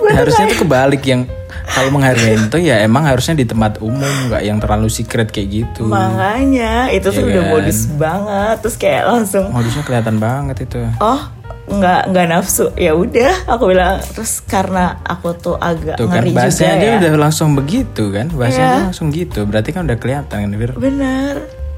tuh 0.00 0.14
Harusnya 0.14 0.46
tuh 0.48 0.58
kebalik 0.64 1.02
yang 1.04 1.26
kalau 1.64 1.90
menghargai 1.90 2.38
itu 2.38 2.58
ya 2.62 2.84
emang 2.86 3.02
harusnya 3.02 3.34
di 3.34 3.46
tempat 3.48 3.82
umum 3.82 4.30
nggak 4.30 4.42
yang 4.46 4.62
terlalu 4.62 4.86
secret 4.86 5.32
kayak 5.34 5.48
gitu. 5.64 5.88
Makanya 5.90 6.92
itu 6.94 7.08
tuh 7.10 7.24
Iya 7.24 7.30
udah 7.34 7.42
kan? 7.42 7.50
modus 7.50 7.78
banget. 7.98 8.56
Terus 8.62 8.76
kayak 8.78 9.02
langsung 9.10 9.44
Modusnya 9.50 9.82
kelihatan 9.82 10.16
banget 10.22 10.56
itu. 10.70 10.80
oh 11.02 11.20
nggak 11.68 12.12
nggak 12.12 12.26
nafsu. 12.28 12.70
Ya 12.76 12.92
udah 12.92 13.48
aku 13.48 13.72
bilang 13.72 14.00
terus 14.12 14.44
karena 14.44 15.00
aku 15.04 15.32
tuh 15.36 15.56
agak 15.56 15.96
Tuh 15.96 16.08
kan 16.08 16.20
ngeri 16.20 16.32
bahasanya 16.36 16.74
juga 16.76 16.80
dia 16.80 16.90
ya. 16.90 16.96
udah 17.00 17.12
langsung 17.18 17.48
begitu 17.56 18.04
kan, 18.12 18.26
bahasanya 18.32 18.68
dia 18.68 18.84
langsung 18.92 19.08
gitu. 19.12 19.40
Berarti 19.48 19.70
kan 19.72 19.88
udah 19.88 19.98
kelihatan 19.98 20.36
kan, 20.44 20.50
Fir? 20.52 20.72
bener 20.76 21.34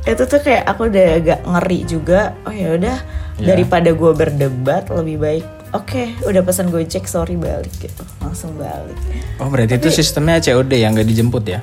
itu 0.06 0.22
tuh 0.22 0.38
kayak 0.38 0.62
aku 0.70 0.86
udah 0.86 1.06
agak 1.18 1.40
ngeri 1.42 1.80
juga. 1.82 2.20
Oh 2.46 2.54
ya 2.54 2.78
udah. 2.78 2.98
Ya. 3.36 3.52
daripada 3.52 3.92
gue 3.92 4.12
berdebat 4.16 4.88
lebih 4.88 5.20
baik 5.20 5.44
oke 5.76 6.24
udah 6.24 6.40
pesan 6.40 6.72
gojek 6.72 7.04
sorry 7.04 7.36
balik 7.36 7.68
gitu. 7.76 8.00
Langsung 8.24 8.56
balik. 8.56 8.96
Oh 9.36 9.52
berarti 9.52 9.76
itu 9.76 9.92
sistemnya 9.92 10.40
COD 10.40 10.72
yang 10.72 10.96
nggak 10.96 11.04
dijemput 11.04 11.44
ya? 11.44 11.60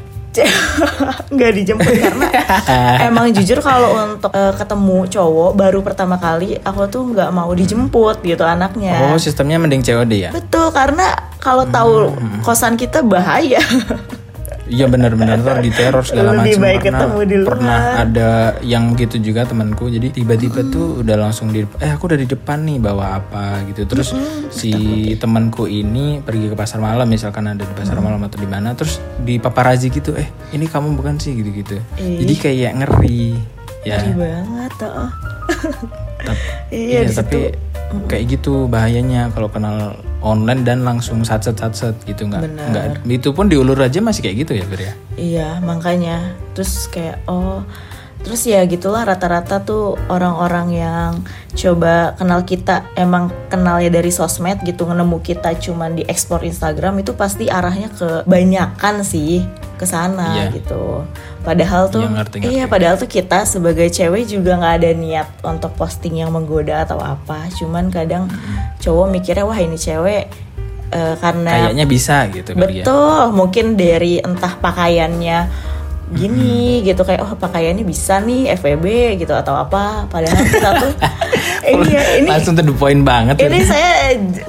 Nggak 1.29 1.51
dijemput 1.53 1.93
karena 1.93 2.27
emang 3.09 3.29
jujur 3.29 3.61
kalau 3.61 3.93
untuk 4.17 4.33
eh, 4.33 4.53
ketemu 4.57 4.97
cowok 5.05 5.51
baru 5.53 5.79
pertama 5.85 6.17
kali 6.17 6.57
aku 6.65 6.89
tuh 6.89 7.03
nggak 7.13 7.29
mau 7.29 7.53
dijemput 7.53 8.25
gitu 8.25 8.41
anaknya. 8.41 9.13
Oh 9.13 9.19
sistemnya 9.21 9.61
mending 9.61 9.85
COD 9.85 10.13
ya? 10.17 10.31
betul 10.33 10.73
karena 10.73 11.13
kalau 11.37 11.67
tahu 11.69 12.09
kosan 12.41 12.79
kita 12.79 13.05
bahaya 13.05 13.61
Iya 14.63 14.87
benar-benar 14.87 15.43
ntar 15.43 15.59
di 15.59 15.71
teror 15.75 16.07
segala 16.07 16.39
macam. 16.39 16.63
ketemu 16.79 17.19
di 17.27 17.35
luar. 17.43 17.49
Pernah 17.51 17.79
ada 17.99 18.29
yang 18.63 18.95
gitu 18.95 19.19
juga 19.19 19.43
temanku. 19.43 19.91
Jadi 19.91 20.15
tiba-tiba 20.15 20.63
tuh 20.71 21.03
udah 21.03 21.15
langsung 21.19 21.51
di 21.51 21.67
eh 21.83 21.91
aku 21.91 22.07
udah 22.07 22.19
di 22.19 22.27
depan 22.27 22.63
nih 22.63 22.77
bawa 22.79 23.19
apa 23.19 23.67
gitu. 23.67 23.83
Terus 23.83 24.15
si 24.47 24.71
temanku 25.19 25.67
ini 25.67 26.23
pergi 26.23 26.47
ke 26.51 26.55
pasar 26.55 26.79
malam 26.79 27.07
misalkan 27.11 27.51
ada 27.51 27.63
di 27.63 27.73
pasar 27.75 27.99
malam 27.99 28.23
atau 28.23 28.39
di 28.39 28.47
mana 28.47 28.71
terus 28.71 29.03
di 29.19 29.35
paparazi 29.35 29.91
gitu. 29.91 30.15
Eh 30.15 30.31
ini 30.55 30.71
kamu 30.71 30.95
bukan 30.95 31.19
sih 31.19 31.35
gitu-gitu. 31.35 31.83
Ih. 31.99 32.23
Jadi 32.23 32.33
kayak 32.39 32.71
ngeri. 32.79 33.35
Ya. 33.83 33.99
ngeri 33.99 34.15
banget 34.15 34.73
oh. 34.87 35.11
Tap- 36.23 36.43
iya, 36.71 37.03
iya, 37.03 37.11
tapi 37.11 37.51
kayak 38.07 38.39
gitu 38.39 38.71
bahayanya 38.71 39.27
kalau 39.35 39.51
kenal 39.51 39.99
online 40.23 40.63
dan 40.63 40.81
langsung 40.81 41.21
satset 41.21 41.55
satset 41.55 41.93
gitu 42.03 42.25
nggak 42.25 42.41
nggak 42.71 42.85
itu 43.05 43.29
pun 43.29 43.45
diulur 43.45 43.75
aja 43.77 43.99
masih 43.99 44.23
kayak 44.23 44.47
gitu 44.47 44.51
ya 44.55 44.65
Fir 44.65 44.81
ya 44.81 44.93
Iya, 45.13 45.49
makanya. 45.61 46.33
Terus 46.57 46.89
kayak 46.89 47.21
oh, 47.27 47.61
terus 48.19 48.41
ya 48.43 48.63
gitulah 48.63 49.03
rata-rata 49.03 49.61
tuh 49.61 49.93
orang-orang 50.07 50.67
yang 50.73 51.11
coba 51.53 52.15
kenal 52.15 52.41
kita 52.41 52.87
emang 52.95 53.27
kenal 53.45 53.77
ya 53.77 53.91
dari 53.91 54.09
sosmed 54.09 54.63
gitu 54.63 54.87
nemu 54.87 55.19
kita 55.19 55.53
cuman 55.59 55.93
di 55.93 56.07
explore 56.07 56.41
Instagram 56.41 56.97
itu 56.97 57.13
pasti 57.13 57.45
arahnya 57.45 57.91
ke 57.91 58.23
banyakan 58.23 59.03
sih 59.03 59.43
ke 59.75 59.83
sana 59.83 60.39
Iya. 60.39 60.55
gitu. 60.55 61.03
Padahal 61.43 61.91
tuh 61.91 62.07
Iya, 62.07 62.11
ngerti, 62.15 62.35
ngerti. 62.39 62.53
iya 62.55 62.65
padahal 62.65 62.95
tuh 62.95 63.09
kita 63.11 63.43
sebagai 63.43 63.91
cewek 63.91 64.31
juga 64.31 64.55
nggak 64.55 64.75
ada 64.79 64.89
niat 64.95 65.27
untuk 65.43 65.75
posting 65.75 66.23
yang 66.23 66.31
menggoda 66.31 66.87
atau 66.87 66.97
apa. 66.97 67.51
Cuman 67.59 67.91
kadang 67.91 68.31
cowok 68.79 69.07
mikirnya 69.11 69.43
wah 69.43 69.59
ini 69.59 69.75
cewek 69.75 70.31
eh, 70.89 71.15
karena 71.19 71.67
kayaknya 71.67 71.85
bisa 71.85 72.31
gitu 72.31 72.49
ya 72.55 72.59
Betul, 72.63 73.35
mungkin 73.35 73.75
dari 73.75 74.23
entah 74.23 74.55
pakaiannya 74.55 75.39
gini 76.13 76.85
gitu 76.85 77.01
kayak 77.01 77.25
oh 77.25 77.33
pakaiannya 77.33 77.81
bisa 77.81 78.21
nih 78.21 78.53
FEB 78.53 79.17
gitu 79.17 79.33
atau 79.33 79.57
apa 79.57 80.05
padahal 80.13 80.45
kita 80.45 80.69
tuh 80.77 80.93
iya 81.63 82.01
ini 82.19 82.27
langsung 82.27 82.53
to 82.53 82.61
the 82.61 82.75
point 82.75 83.01
banget 83.01 83.39
ini 83.39 83.63
Fir. 83.63 83.71
saya 83.71 83.91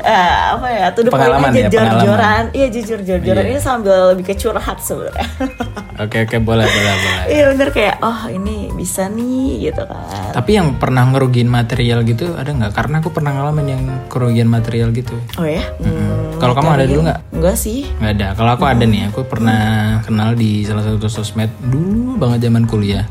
eh, 0.03 0.35
apa 0.53 0.67
ya 0.67 0.87
tuh 0.91 1.07
Pengalaman 1.07 1.55
aja 1.55 1.63
ya, 1.63 1.69
jor-joran. 1.71 2.43
Iya 2.51 2.67
jujur 2.69 2.99
jor-joran. 3.01 3.45
Iya. 3.47 3.51
ini 3.55 3.61
sambil 3.63 3.97
lebih 4.11 4.25
ke 4.27 4.35
curhat 4.35 4.83
sebenarnya. 4.83 5.27
Oke 5.95 6.27
oke 6.27 6.43
boleh 6.43 6.67
boleh 6.67 6.95
boleh. 6.99 7.23
Iya 7.31 7.45
bener 7.55 7.69
kayak 7.71 8.03
oh 8.03 8.27
ini 8.27 8.67
bisa 8.75 9.07
nih 9.07 9.71
gitu 9.71 9.87
kan. 9.87 10.35
Tapi 10.35 10.59
yang 10.59 10.75
pernah 10.75 11.07
ngerugiin 11.07 11.47
material 11.47 12.03
gitu 12.03 12.35
ada 12.35 12.51
nggak? 12.51 12.75
Karena 12.75 12.99
aku 12.99 13.15
pernah 13.15 13.31
ngalamin 13.31 13.67
yang 13.71 13.83
kerugian 14.11 14.51
material 14.51 14.91
gitu. 14.91 15.15
Oh 15.39 15.47
ya? 15.47 15.63
Hmm, 15.79 16.35
Kalau 16.43 16.51
kamu 16.51 16.69
ada 16.75 16.85
dulu 16.91 17.01
nggak? 17.07 17.21
enggak 17.31 17.55
sih. 17.55 17.87
Nggak 18.03 18.11
ada. 18.11 18.29
Kalau 18.35 18.51
aku 18.59 18.65
ada 18.67 18.83
nih 18.83 19.07
aku 19.07 19.23
pernah 19.23 19.63
kenal 20.03 20.35
di 20.35 20.67
salah 20.67 20.83
satu 20.83 21.07
sosmed 21.07 21.55
dulu 21.63 22.19
banget 22.19 22.51
zaman 22.51 22.67
kuliah 22.67 23.07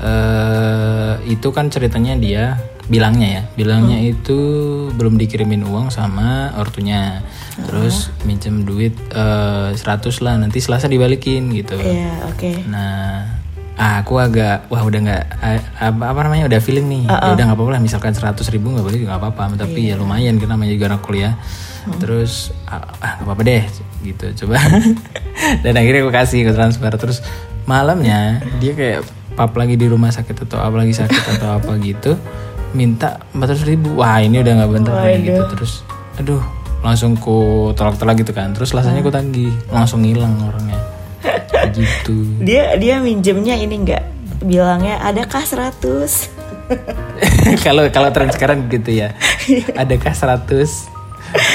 eh 0.00 1.12
itu 1.26 1.48
kan 1.50 1.68
ceritanya 1.68 2.14
dia 2.16 2.44
bilangnya 2.84 3.28
ya. 3.28 3.42
Bilangnya 3.56 3.98
itu 4.00 4.38
belum 4.92 5.16
dikirimin 5.16 5.64
uang 5.64 5.88
sama 5.88 6.52
ortunya. 6.56 7.24
Terus 7.64 8.10
minjem 8.24 8.64
duit 8.64 8.92
eh 9.10 9.70
100 9.72 9.80
lah. 10.20 10.36
Nanti 10.36 10.60
selasa 10.60 10.84
dibalikin 10.84 11.48
gitu. 11.54 11.80
Iya 11.80 12.28
oke. 12.28 12.68
Nah, 12.68 13.24
aku 13.74 14.20
agak 14.20 14.68
wah 14.68 14.84
udah 14.84 15.00
nggak 15.00 15.24
a- 15.40 15.66
apa, 15.80 16.02
apa 16.12 16.20
namanya 16.22 16.44
udah 16.44 16.60
feeling 16.60 16.86
nih. 16.86 17.04
Ya 17.08 17.32
udah 17.32 17.44
nggak 17.48 17.56
apa-apa 17.56 17.72
lah. 17.72 17.82
Misalkan 17.82 18.12
100 18.12 18.52
ribu 18.52 18.68
nggak 18.68 18.84
boleh 18.84 18.98
nggak 19.08 19.16
apa-apa, 19.16 19.56
tapi 19.56 19.88
ya 19.88 19.96
lumayan 19.96 20.36
kan 20.36 20.52
namanya 20.52 20.76
juga 20.76 20.92
anak 20.92 21.02
kuliah. 21.02 21.34
Terus 21.96 22.52
ah 22.68 22.84
ah, 23.00 23.12
nggak 23.22 23.28
apa-apa 23.32 23.42
deh 23.44 23.62
gitu. 24.04 24.44
Coba. 24.44 24.60
Dan 25.64 25.72
akhirnya 25.74 26.04
aku 26.04 26.12
kasih 26.12 26.44
ke 26.44 26.52
transfer. 26.52 26.92
Terus 27.00 27.24
malamnya 27.64 28.44
dia 28.60 28.76
kayak 28.76 29.00
pap 29.34 29.52
lagi 29.54 29.74
di 29.74 29.86
rumah 29.86 30.08
sakit 30.08 30.46
atau 30.46 30.62
apa 30.62 30.76
lagi 30.78 30.94
sakit 30.94 31.22
atau 31.38 31.58
apa 31.58 31.74
gitu 31.78 32.14
minta 32.74 33.22
400 33.34 33.70
ribu. 33.70 33.98
Wah 33.98 34.18
ini 34.18 34.42
udah 34.42 34.52
nggak 34.62 34.70
bener 34.70 34.92
nih 34.98 35.18
gitu. 35.28 35.42
Terus 35.54 35.72
aduh 36.16 36.42
langsung 36.82 37.14
ku 37.14 37.70
tolak-tolak 37.72 38.18
gitu 38.18 38.32
kan. 38.32 38.50
Terus 38.50 38.74
lasanya 38.74 39.00
ku 39.00 39.10
tagih 39.10 39.54
langsung 39.70 40.02
hilang 40.02 40.34
orangnya. 40.42 40.78
Gitu. 41.70 42.14
Dia 42.46 42.74
dia 42.76 42.98
minjemnya 42.98 43.54
ini 43.54 43.78
enggak 43.78 44.04
bilangnya 44.44 45.00
adakah 45.00 45.40
100 45.40 45.80
kalau 47.64 47.88
kalau 47.88 48.08
tren 48.12 48.28
sekarang 48.28 48.66
gitu 48.68 48.90
ya. 48.92 49.14
Adakah 49.74 50.12
100 50.12 50.44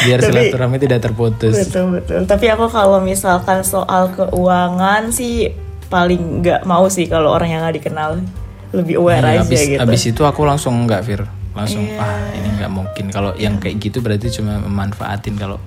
biar 0.07 0.19
Tapi- 0.19 0.27
silaturahmi 0.27 0.77
tidak 0.77 0.99
terputus. 1.03 1.55
betul 1.55 1.95
betul. 1.95 2.19
Tapi 2.25 2.45
aku 2.49 2.67
kalau 2.67 2.99
misalkan 2.99 3.61
soal 3.61 4.11
keuangan 4.11 5.11
sih 5.11 5.53
paling 5.89 6.41
nggak 6.41 6.61
mau 6.63 6.85
sih 6.87 7.05
kalau 7.05 7.33
orang 7.33 7.49
yang 7.49 7.61
nggak 7.61 7.81
dikenal 7.81 8.21
lebih 8.69 9.01
aware 9.01 9.25
Iya, 9.25 9.41
aja 9.41 9.49
abis, 9.49 9.59
gitu. 9.65 9.81
abis 9.81 10.01
itu 10.05 10.21
aku 10.21 10.41
langsung 10.45 10.77
nggak 10.85 11.01
Fir. 11.01 11.21
Langsung 11.57 11.81
Iya. 11.81 11.97
ah 11.97 12.29
ini 12.31 12.47
nggak 12.55 12.69
mungkin. 12.71 13.05
Kalau 13.09 13.33
yang 13.35 13.57
kayak 13.57 13.81
gitu 13.81 13.99
berarti 13.99 14.29
cuma 14.29 14.61
memanfaatin 14.61 15.33
kalau 15.33 15.57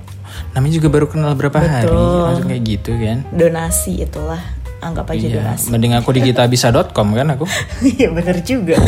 namanya 0.54 0.78
juga 0.78 0.88
baru 0.88 1.06
kenal 1.06 1.34
berapa 1.34 1.58
hari. 1.58 1.90
Betul. 1.90 2.22
langsung 2.24 2.46
kayak 2.46 2.62
gitu 2.64 2.90
kan. 2.96 3.18
Donasi 3.30 3.92
itulah. 4.00 4.40
Anggap 4.78 5.14
aja 5.14 5.22
iya 5.22 5.38
donasi. 5.38 5.70
mending 5.70 5.94
aku 5.94 6.10
di 6.10 6.20
kitabisa.com 6.24 7.08
kan 7.12 7.26
aku. 7.34 7.46
Iya 7.98 8.08
bener 8.10 8.36
juga. 8.42 8.78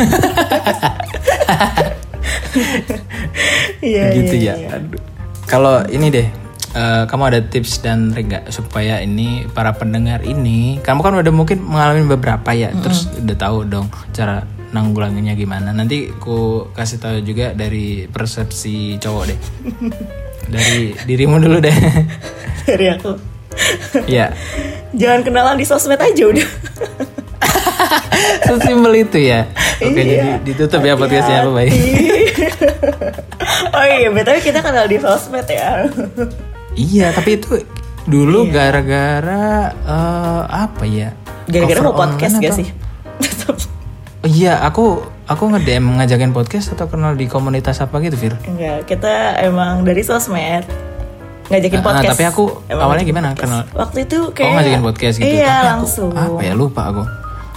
Iya 3.85 4.03
gitu 4.15 4.35
iya, 4.39 4.53
ya. 4.53 4.55
iya. 4.57 4.69
Aduh. 4.81 5.01
kalau 5.45 5.83
ini 5.87 6.09
deh 6.09 6.27
eh, 6.75 7.03
kamu 7.07 7.23
ada 7.31 7.41
tips 7.41 7.81
dan 7.81 8.11
trik 8.11 8.29
nggak 8.29 8.51
supaya 8.51 9.01
ini 9.01 9.47
para 9.51 9.73
pendengar 9.73 10.21
ini 10.23 10.83
kamu 10.83 11.01
kan 11.01 11.15
udah 11.17 11.33
mungkin 11.33 11.63
mengalami 11.63 12.03
beberapa 12.05 12.51
ya 12.53 12.75
terus 12.83 13.09
udah 13.15 13.37
tahu 13.39 13.65
dong 13.65 13.87
cara 14.13 14.43
nanggulanginya 14.75 15.39
gimana. 15.39 15.71
Nanti 15.71 16.11
aku 16.11 16.67
kasih 16.75 16.99
tahu 16.99 17.23
juga 17.23 17.55
dari 17.55 18.11
persepsi 18.11 18.99
cowok 18.99 19.25
deh. 19.31 19.39
Dari 20.45 20.93
dirimu 21.09 21.41
dulu 21.41 21.57
deh. 21.57 21.73
Dari 22.69 22.87
aku. 22.91 23.15
Ya 24.11 24.35
jangan 24.93 25.23
kenalan 25.23 25.57
di 25.57 25.65
sosmed 25.65 25.97
aja 25.97 26.25
udah. 26.27 26.49
Sesimpel 28.45 29.07
itu 29.07 29.19
ya. 29.31 29.47
Oke 29.79 29.95
Iya. 29.95 30.03
jadi 30.03 30.31
ditutup 30.43 30.81
ya 30.83 30.95
podcastnya 30.95 31.43
apa 31.43 31.51
baik 31.51 31.73
oh 33.75 33.85
iya 33.91 34.09
betul 34.15 34.39
kita 34.39 34.63
kenal 34.63 34.87
di 34.87 34.99
sosmed 35.03 35.47
ya 35.51 35.91
iya 36.75 37.11
tapi 37.11 37.39
itu 37.39 37.63
dulu 38.05 38.47
gara-gara 38.49 39.45
eh, 39.73 40.43
apa 40.47 40.85
ya 40.85 41.15
gara-gara 41.47 41.81
mau 41.81 41.95
podcast 41.95 42.37
gak 42.37 42.51
atau- 42.51 42.59
sih 42.61 42.69
iya, 44.25 44.57
aku 44.59 45.05
aku 45.25 45.53
nge-DM 45.53 46.01
ngajakin 46.01 46.33
podcast 46.33 46.73
atau 46.73 46.89
kenal 46.89 47.13
di 47.13 47.29
komunitas 47.29 47.81
apa 47.81 48.01
gitu, 48.01 48.17
Fir? 48.17 48.33
enggak 48.43 48.89
kita 48.89 49.37
emang 49.39 49.85
dari 49.85 50.01
sosmed 50.01 50.65
ngajakin 51.45 51.77
Ah, 51.79 51.85
podcast 51.85 52.09
tapi 52.11 52.25
aku 52.25 52.45
Emang 52.67 52.89
awalnya 52.89 53.05
gimana 53.05 53.29
podcast. 53.31 53.45
kenal? 53.45 53.63
waktu 53.77 53.99
itu 54.03 54.19
kayak 54.33 54.49
oh, 54.49 54.55
ngajakin 54.57 54.83
podcast 54.83 55.15
gitu. 55.19 55.29
iya 55.29 55.45
Tapi 55.45 55.53
aku, 55.53 55.69
langsung 55.69 56.11
apa 56.11 56.41
ya 56.41 56.53
lupa 56.57 56.83
aku. 56.89 57.03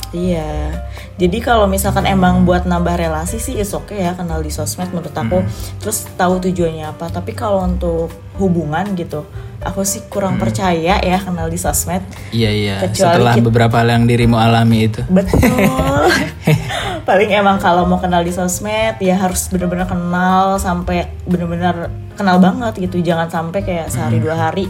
Iya, 0.09 0.71
jadi 1.15 1.37
kalau 1.39 1.65
misalkan 1.65 2.03
emang 2.03 2.41
buat 2.41 2.63
nambah 2.63 2.95
relasi 2.95 3.37
sih 3.37 3.55
is 3.55 3.71
oke 3.71 3.91
ya 3.91 4.13
kenal 4.13 4.39
di 4.39 4.47
sosmed 4.47 4.87
menurut 4.89 5.11
aku. 5.11 5.43
Hmm. 5.43 5.51
Terus 5.77 6.07
tahu 6.13 6.39
tujuannya 6.39 6.87
apa. 6.87 7.07
Tapi 7.07 7.31
kalau 7.31 7.59
untuk 7.61 8.07
hubungan 8.35 8.87
gitu, 8.93 9.27
aku 9.59 9.83
sih 9.83 10.07
kurang 10.07 10.35
Hmm. 10.35 10.43
percaya 10.43 10.95
ya 10.97 11.17
kenal 11.17 11.47
di 11.47 11.55
sosmed. 11.55 11.99
Iya 12.31 12.49
iya. 12.49 12.75
Kecuali 12.79 13.19
Setelah 13.19 13.33
kita- 13.35 13.45
beberapa 13.45 13.75
hal 13.77 13.89
yang 13.89 14.05
dirimu 14.05 14.35
alami 14.35 14.87
itu. 14.87 15.03
Betul. 15.03 15.43
Paling 17.03 17.29
emang 17.29 17.55
kalau 17.57 17.83
mau 17.83 17.97
kenal 17.97 18.19
di 18.21 18.31
sosmed 18.31 18.99
ya 18.99 19.15
harus 19.17 19.47
bener-bener 19.47 19.83
kenal 19.85 20.55
sampai 20.55 21.07
bener-bener 21.23 21.87
kenal 22.13 22.37
banget 22.37 22.79
gitu. 22.79 22.99
Jangan 23.01 23.27
sampai 23.27 23.59
kayak 23.61 23.87
sehari 23.87 24.19
dua 24.19 24.35
hari 24.37 24.67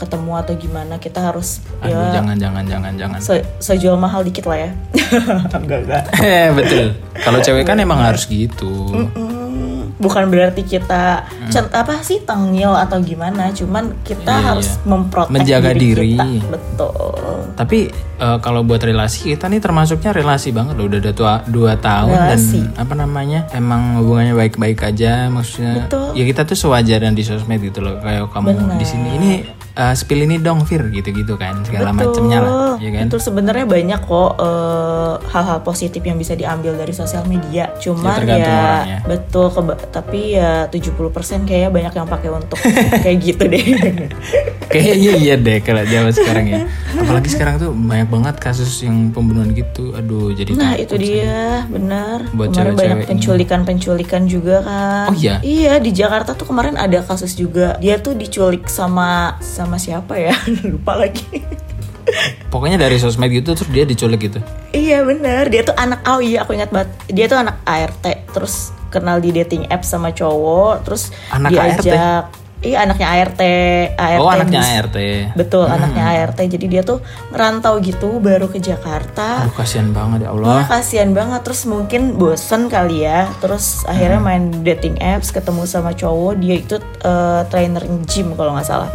ketemu 0.00 0.32
atau 0.34 0.54
gimana. 0.54 0.96
Kita 0.96 1.20
harus 1.22 1.60
Hmm. 1.76 1.84
Aduh, 1.84 1.92
ya 1.92 2.08
jangan 2.14 2.36
jangan 2.36 2.64
jangan 2.64 2.92
jangan. 2.94 3.18
se- 3.20 3.44
sejual 3.58 3.94
mahal 3.94 4.20
dikit 4.22 4.44
lah 4.44 4.58
ya. 4.58 4.70
enggak 5.54 5.80
enggak. 5.84 6.02
Betul. 6.58 6.86
Kalau 7.14 7.38
cewek 7.38 7.62
kan 7.62 7.76
emang 7.76 8.00
harus 8.00 8.24
gitu. 8.24 8.72
Hmm, 8.88 9.92
bukan 9.94 10.26
berarti 10.26 10.62
kita 10.62 11.24
cent- 11.48 11.68
apa 11.70 12.00
sih 12.00 12.20
tengil 12.20 12.72
atau 12.72 12.96
gimana 12.98 13.50
cuman 13.50 13.92
kita 14.00 14.32
Iya, 14.32 14.46
harus 14.46 14.68
iya. 14.70 14.84
memprotek 14.86 15.28
Menjaga 15.30 15.70
diri. 15.74 16.16
kita. 16.16 16.48
betul 16.48 17.36
Tapi 17.52 17.78
eh, 17.92 18.38
kalau 18.38 18.60
buat 18.62 18.80
relasi 18.80 19.30
kita 19.30 19.44
nih 19.46 19.58
termasuknya 19.58 20.10
relasi 20.10 20.48
banget 20.50 20.72
loh. 20.74 20.86
Udah 20.86 20.98
ada 20.98 21.12
tua, 21.12 21.34
dua 21.46 21.76
tahun 21.76 22.08
Relasi. 22.10 22.60
dan 22.64 22.80
apa 22.80 22.94
namanya 22.94 23.40
emang 23.52 24.00
hubungannya 24.00 24.32
baik-baik 24.34 24.80
aja. 24.82 25.28
Maksudnya 25.28 25.84
Betul. 25.84 26.16
ya 26.16 26.24
kita 26.24 26.42
tuh 26.42 26.56
sewajarnya 26.58 27.12
di 27.12 27.20
sosmed 27.20 27.60
gitu 27.60 27.80
loh. 27.80 28.00
Kayak 28.00 28.32
kamu 28.32 28.48
di 28.74 28.86
sini 28.86 29.08
ini 29.14 29.30
eh, 29.72 29.94
spill 29.94 30.20
ini 30.22 30.36
dong 30.36 30.62
Fir 30.62 30.82
gitu-gitu 30.86 31.34
kan 31.34 31.62
segala 31.62 31.90
macamnya 31.90 32.38
lah, 32.38 32.72
ya 32.76 32.90
kan? 32.90 33.06
betul 33.06 33.20
sebenarnya 33.20 33.64
banyak 33.64 34.00
kok 34.00 34.30
eh, 34.36 35.14
hal-hal 35.28 35.58
positif 35.60 36.00
yang 36.00 36.16
bisa 36.16 36.32
diambil 36.32 36.74
dari 36.74 36.92
sosial 36.92 37.22
media 37.24 37.70
cuman 37.76 38.18
Ya, 38.20 38.36
ya, 38.36 38.36
orangnya. 38.36 38.98
betul 39.04 39.46
keba- 39.48 39.78
tapi 39.86 40.20
ya 40.32 40.66
70% 40.66 41.10
kayaknya 41.42 41.70
banyak 41.70 41.92
yang 41.94 42.06
pakai 42.06 42.28
untuk 42.28 42.58
kayak 43.02 43.18
gitu 43.20 43.42
deh 43.46 43.64
Kayaknya 44.62 45.10
iya 45.16 45.34
deh 45.34 45.58
kalau 45.58 45.82
zaman 45.82 46.12
sekarang 46.12 46.46
ya. 46.46 46.60
Apalagi 46.92 47.26
sekarang 47.28 47.54
tuh 47.58 47.70
banyak 47.72 48.06
banget 48.06 48.34
kasus 48.38 48.70
yang 48.80 49.10
pembunuhan 49.10 49.50
gitu. 49.50 49.90
Aduh, 49.92 50.30
jadi 50.30 50.54
Nah 50.54 50.74
itu 50.76 50.94
saya. 50.94 51.02
dia 51.02 51.38
benar 51.66 52.18
Buat 52.30 52.54
kemarin 52.54 52.54
banyak 52.54 52.78
cewek-cewek 52.78 53.02
ini. 53.02 53.10
penculikan-penculikan 53.10 54.22
juga 54.24 54.56
kan 54.60 55.06
Oh, 55.08 55.14
iya? 55.16 55.42
Iya 55.42 55.74
di 55.76 55.90
Jakarta 55.90 56.32
tuh 56.32 56.46
kemarin 56.46 56.74
ada 56.76 57.02
kasus 57.02 57.34
juga 57.34 57.74
Dia 57.76 57.98
tuh 57.98 58.14
diculik 58.14 58.66
sama 58.66 59.34
sama 59.40 59.69
siapa 59.76 60.16
ya? 60.16 60.34
Lupa 60.70 60.96
lagi. 60.96 61.44
Pokoknya 62.50 62.80
dari 62.80 62.98
sosmed 62.98 63.30
gitu 63.30 63.54
terus 63.54 63.70
dia 63.70 63.86
diculik 63.86 64.26
gitu. 64.26 64.42
Iya 64.74 65.06
benar 65.06 65.46
dia 65.46 65.62
tuh 65.62 65.76
anak 65.78 66.02
oh 66.10 66.18
iya 66.18 66.42
aku 66.42 66.58
ingat 66.58 66.74
banget. 66.74 66.90
Dia 67.12 67.26
tuh 67.30 67.38
anak 67.38 67.62
ART 67.62 68.06
terus 68.34 68.74
kenal 68.90 69.22
di 69.22 69.30
dating 69.30 69.70
app 69.70 69.86
sama 69.86 70.10
cowok 70.10 70.82
terus 70.82 71.14
Anak 71.30 71.54
diajak 71.54 72.26
iya 72.60 72.84
anaknya 72.84 73.08
ART 73.10 73.40
ART 73.94 74.20
oh, 74.20 74.28
anaknya 74.28 74.60
bis- 74.60 74.72
ART. 74.74 74.96
betul 75.32 75.64
anaknya 75.64 76.04
ART 76.14 76.36
jadi 76.38 76.66
dia 76.68 76.82
tuh 76.82 77.00
ngerantau 77.30 77.80
gitu 77.80 78.20
baru 78.20 78.46
ke 78.46 78.58
Jakarta. 78.58 79.44
Aduh, 79.44 79.54
kasihan 79.54 79.88
banget 79.90 80.24
ya 80.24 80.28
Iya 80.28 80.36
Allah. 80.36 80.64
kasihan 80.66 81.10
banget. 81.10 81.40
Terus 81.40 81.62
mungkin 81.64 82.02
bosen 82.14 82.68
kali 82.68 83.02
ya. 83.02 83.32
Terus 83.38 83.82
akhirnya 83.84 84.18
Hmm. 84.18 84.26
main 84.26 84.44
dating 84.60 84.98
apps 84.98 85.30
ketemu 85.30 85.64
sama 85.64 85.90
cowok. 85.92 86.36
Dia 86.36 86.54
itu 86.56 86.76
eh, 87.00 87.42
trainer 87.46 87.80
gym 88.04 88.36
kalau 88.36 88.52
nggak 88.52 88.66
salah. 88.66 88.90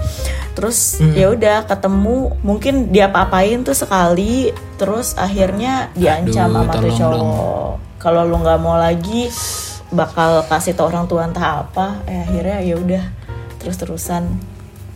Terus 0.54 1.02
Hmm. 1.02 1.12
ya 1.12 1.32
udah 1.32 1.58
ketemu. 1.66 2.38
Mungkin 2.40 2.74
dia 2.90 3.10
apa-apain 3.10 3.62
tuh 3.62 3.74
sekali. 3.74 4.54
Terus 4.76 5.16
akhirnya 5.16 5.90
diancam 5.92 6.54
Aduh, 6.54 6.62
sama 6.62 6.72
tuh 6.72 6.92
cowok. 6.92 7.70
Kalau 7.98 8.22
lu 8.22 8.38
nggak 8.38 8.60
mau 8.60 8.78
lagi 8.78 9.26
bakal 9.90 10.44
kasih 10.46 10.74
tau 10.74 10.86
orang 10.86 11.06
tua 11.06 11.26
entah 11.26 11.64
apa. 11.64 12.04
Eh 12.06 12.22
akhirnya 12.22 12.58
ya 12.62 12.76
udah 12.76 13.04
terus 13.66 13.82
terusan 13.82 14.38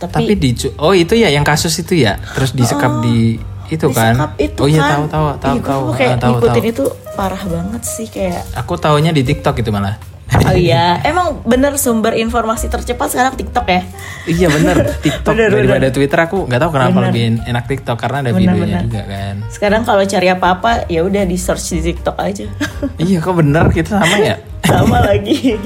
Tapi 0.00 0.32
di 0.32 0.54
oh 0.80 0.96
itu 0.96 1.12
ya 1.12 1.28
yang 1.28 1.44
kasus 1.44 1.76
itu 1.76 1.92
ya. 1.92 2.16
Terus 2.32 2.56
disekap 2.56 3.04
di 3.04 3.36
itu 3.68 3.86
kan. 3.92 4.34
itu 4.34 4.58
oh 4.58 4.66
iya 4.66 4.80
kan. 4.80 4.90
tahu 4.90 5.04
tahu 5.06 5.26
tahu 5.36 5.54
Ih, 5.54 5.62
tahu. 5.62 5.84
kayak 5.92 6.10
Ah, 6.10 6.18
tahu 6.18 6.32
ngikutin 6.32 6.56
tahu. 6.56 6.72
itu 6.72 6.84
parah 7.12 7.42
banget 7.44 7.82
sih 7.84 8.06
kayak 8.08 8.42
Aku 8.56 8.74
taunya 8.74 9.12
di 9.12 9.22
TikTok 9.22 9.60
itu 9.60 9.68
malah. 9.68 10.00
Oh 10.30 10.54
iya, 10.54 10.98
emang 11.10 11.42
bener 11.42 11.74
sumber 11.74 12.14
informasi 12.14 12.70
tercepat 12.70 13.10
sekarang 13.10 13.34
TikTok 13.34 13.66
ya? 13.66 13.82
iya 14.28 14.46
bener 14.46 14.76
TikTok 15.04 15.32
Bener, 15.32 15.48
daripada 15.50 15.88
bener. 15.88 15.96
Twitter 15.96 16.20
aku 16.20 16.44
nggak 16.44 16.60
tahu 16.60 16.70
kenapa 16.76 16.92
Bener. 16.92 17.06
lebih 17.08 17.22
enak 17.48 17.64
TikTok 17.66 17.96
karena 17.98 18.16
ada 18.20 18.30
Bener, 18.30 18.38
videonya 18.52 18.66
bener. 18.78 18.84
juga 18.86 19.02
kan. 19.08 19.34
Sekarang 19.48 19.82
kalau 19.82 20.02
cari 20.04 20.28
apa-apa 20.28 20.70
ya 20.86 21.00
udah 21.02 21.24
di 21.24 21.36
search 21.36 21.66
di 21.74 21.80
TikTok 21.90 22.16
aja. 22.20 22.46
iya 23.04 23.16
kok 23.18 23.34
bener 23.34 23.64
kita 23.72 23.98
sama 23.98 24.16
ya. 24.20 24.36
Sama 24.60 24.98
lagi. 25.02 25.56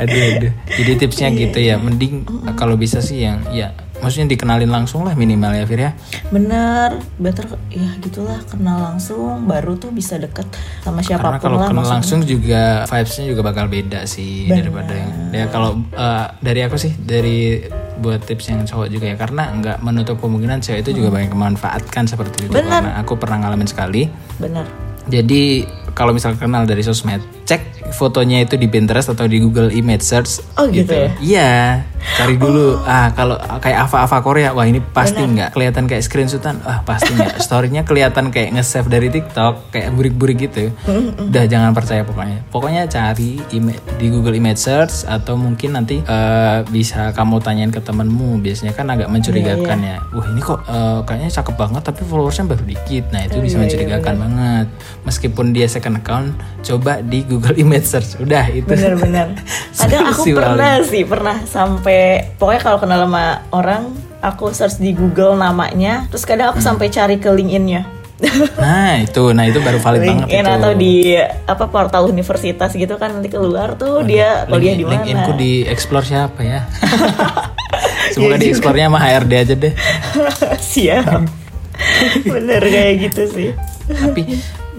aduh 0.00 0.22
aduh. 0.38 0.52
Jadi 0.78 0.92
tipsnya 0.96 1.28
gitu 1.34 1.58
ya. 1.58 1.76
Mending 1.76 2.22
kalau 2.54 2.78
bisa 2.78 3.02
sih 3.02 3.26
yang 3.26 3.42
ya 3.50 3.74
maksudnya 4.02 4.26
dikenalin 4.28 4.66
langsung 4.66 5.02
lah 5.02 5.14
minimal 5.14 5.54
ya 5.54 5.62
Fir 5.62 5.80
ya. 5.80 5.92
Bener, 6.28 6.90
better 7.16 7.46
ya 7.68 7.86
gitulah 7.96 8.42
kenal 8.44 8.82
langsung 8.84 9.46
baru 9.46 9.74
tuh 9.74 9.88
bisa 9.88 10.18
deket 10.18 10.44
sama 10.80 10.98
Karena 10.98 11.06
siapa 11.06 11.22
pun 11.28 11.38
kalau 11.40 11.56
lah 11.56 11.68
kenal 11.68 11.78
maksudnya. 11.80 11.94
langsung 11.96 12.20
juga 12.22 12.62
vibesnya 12.84 13.24
juga 13.24 13.42
bakal 13.42 13.66
beda 13.66 14.00
sih 14.04 14.50
daripada 14.50 14.92
yang 14.92 15.10
ya 15.30 15.44
kalau 15.46 15.70
eh, 15.88 16.26
dari 16.36 16.60
aku 16.60 16.76
sih 16.76 16.92
dari 16.92 17.62
buat 17.94 18.18
tips 18.20 18.44
yang 18.48 18.60
cowok 18.62 18.88
juga 18.88 19.06
ya 19.06 19.16
karena 19.16 19.54
nggak 19.54 19.78
menutup 19.80 20.18
kemungkinan 20.18 20.58
cewek 20.58 20.82
itu 20.82 20.98
juga 20.98 21.08
banyak 21.12 21.30
memanfaatkan 21.30 22.04
seperti 22.04 22.36
itu 22.42 22.50
Hmm. 22.50 22.58
Bener. 22.58 22.82
karena 22.82 22.92
aku 22.98 23.12
pernah 23.14 23.38
ngalamin 23.38 23.64
sekali 23.64 24.10
Bener. 24.36 24.66
jadi 25.04 25.62
kalau 25.92 26.10
misalnya 26.10 26.36
kenal 26.36 26.64
dari 26.64 26.80
sosmed 26.80 27.22
cek 27.52 27.62
fotonya 27.92 28.40
itu 28.40 28.56
di 28.56 28.64
Pinterest 28.64 29.12
atau 29.12 29.28
di 29.28 29.36
Google 29.36 29.68
Image 29.68 30.00
Search 30.00 30.40
Oh, 30.56 30.64
gitu 30.66 30.88
ya? 30.88 31.08
iya 31.20 31.50
cari 32.02 32.34
dulu. 32.34 32.82
Ah 32.82 33.14
kalau 33.14 33.38
kayak 33.38 33.86
Ava-Ava 33.86 34.18
Korea 34.20 34.50
wah 34.50 34.66
ini 34.66 34.82
pasti 34.82 35.22
nggak 35.22 35.54
kelihatan 35.54 35.86
kayak 35.86 36.02
screenshotan. 36.02 36.58
Ah 36.64 36.82
pasti 36.82 37.14
nggak. 37.14 37.38
Storynya 37.44 37.86
kelihatan 37.86 38.34
kayak 38.34 38.58
nge-save 38.58 38.90
dari 38.90 39.06
TikTok 39.06 39.70
kayak 39.70 39.94
burik-burik 39.94 40.42
gitu. 40.42 40.74
Udah 41.20 41.44
jangan 41.46 41.70
percaya 41.70 42.02
pokoknya. 42.02 42.42
Pokoknya 42.50 42.90
cari 42.90 43.38
di 43.98 44.06
Google 44.10 44.34
Image 44.34 44.58
Search 44.58 45.06
atau 45.06 45.38
mungkin 45.38 45.78
nanti 45.78 46.02
eh, 46.02 46.58
bisa 46.66 47.14
kamu 47.14 47.38
tanyain 47.38 47.70
ke 47.70 47.78
temenmu. 47.78 48.42
Biasanya 48.42 48.74
kan 48.74 48.90
agak 48.90 49.06
mencurigakan 49.06 49.78
ya. 49.78 50.02
Wah 50.10 50.26
ini 50.26 50.42
kok 50.42 50.58
eh, 50.66 51.00
kayaknya 51.06 51.30
cakep 51.30 51.54
banget 51.54 51.82
tapi 51.86 52.02
followersnya 52.02 52.50
baru 52.50 52.64
dikit. 52.66 53.14
Nah 53.14 53.30
itu 53.30 53.38
bisa 53.38 53.62
mencurigakan 53.62 54.14
banget. 54.18 54.66
Meskipun 55.06 55.54
dia 55.54 55.70
second 55.70 56.02
account 56.02 56.34
coba 56.66 56.98
di 56.98 57.22
Google 57.22 57.41
Image 57.52 57.82
Search 57.84 58.14
udah 58.16 58.46
itu 58.48 58.62
Bener-bener. 58.64 59.34
Kadang 59.74 60.06
aku 60.08 60.22
Solusi 60.22 60.30
pernah 60.32 60.54
paling. 60.72 60.86
sih, 60.86 61.02
pernah 61.02 61.36
sampai 61.42 62.00
pokoknya 62.36 62.60
kalau 62.60 62.78
kenal 62.78 62.98
sama 63.02 63.24
orang, 63.50 63.82
aku 64.20 64.44
search 64.48 64.78
di 64.78 64.92
Google 64.92 65.34
namanya, 65.34 66.06
terus 66.06 66.22
kadang 66.22 66.46
Hmm. 66.46 66.54
aku 66.54 66.60
sampai 66.62 66.86
cari 66.88 67.16
ke 67.16 67.26
LinkedIn-nya. 67.26 67.82
Nah 68.56 69.02
itu, 69.02 69.34
nah 69.34 69.42
itu 69.42 69.58
baru 69.58 69.76
valid 69.76 69.98
banget 70.00 70.30
LinkedIn 70.30 70.44
itu. 70.44 70.54
atau 70.54 70.72
di 70.72 70.94
apa 71.42 71.64
portal 71.66 72.06
universitas 72.06 72.70
gitu 72.70 72.94
kan 72.94 73.10
nanti 73.10 73.26
keluar 73.26 73.74
tuh 73.74 74.06
dia 74.06 74.46
kuliah 74.46 74.72
di 74.72 74.86
mana. 74.86 74.94
LinkedIn 74.94 75.18
ku 75.24 75.32
di 75.34 75.52
explore 75.64 76.06
siapa 76.06 76.38
ya? 76.38 76.62
Semoga 78.14 78.36
di 78.36 78.46
explore-nya 78.46 78.86
sama 78.86 79.00
HRD 79.00 79.32
aja 79.34 79.54
deh. 79.56 79.74
Siap. 80.54 81.22
Bener 82.24 82.62
kayak 82.62 82.94
gitu 83.02 83.22
sih. 83.26 83.50
Tapi 83.84 84.22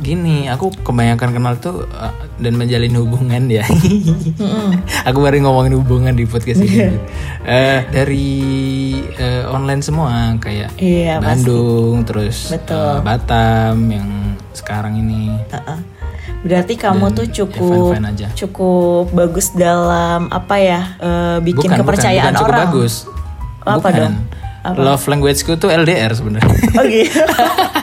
gini, 0.04 0.46
aku 0.46 0.68
kebanyakan 0.84 1.32
kenal 1.32 1.56
tuh 1.56 1.88
uh, 1.90 2.12
dan 2.38 2.54
menjalin 2.54 2.92
hubungan 2.94 3.48
ya. 3.48 3.64
aku 5.08 5.18
baru 5.18 5.40
ngomongin 5.42 5.74
hubungan 5.74 6.12
di 6.12 6.28
podcast 6.28 6.60
ini. 6.60 6.94
Eh, 7.44 7.80
dari 7.90 8.30
eh, 9.14 9.44
online 9.46 9.80
semua 9.80 10.36
kayak 10.38 10.76
Iya, 10.76 11.18
pasti. 11.18 11.28
Bandung, 11.48 11.96
terus 12.04 12.52
Betul. 12.52 12.94
eh, 12.94 13.00
Batam 13.02 13.76
yang 13.88 14.10
sekarang 14.52 14.96
ini. 14.96 15.34
Berarti 16.44 16.76
kamu 16.76 17.06
Dan 17.08 17.16
tuh 17.16 17.26
ya 17.26 17.34
cukup 17.34 17.92
fine-fine 17.96 18.08
aja. 18.10 18.28
cukup 18.34 19.06
bagus 19.12 19.48
dalam 19.52 20.28
apa 20.28 20.56
ya 20.56 20.82
eh, 21.00 21.38
bikin 21.40 21.72
bukan, 21.72 21.80
kepercayaan 21.80 22.32
bukan, 22.32 22.34
bukan 22.34 22.40
cukup 22.40 22.54
orang. 22.54 22.68
bagus. 22.68 22.94
Oh, 23.64 23.72
apa 23.72 23.80
bukan. 23.80 23.94
dong? 23.98 24.16
Apa? 24.64 24.80
Love 24.80 25.06
language-ku 25.06 25.56
tuh 25.56 25.68
LDR 25.70 26.12
sebenarnya. 26.12 26.56
Oh 26.74 26.84
gitu. 26.86 27.20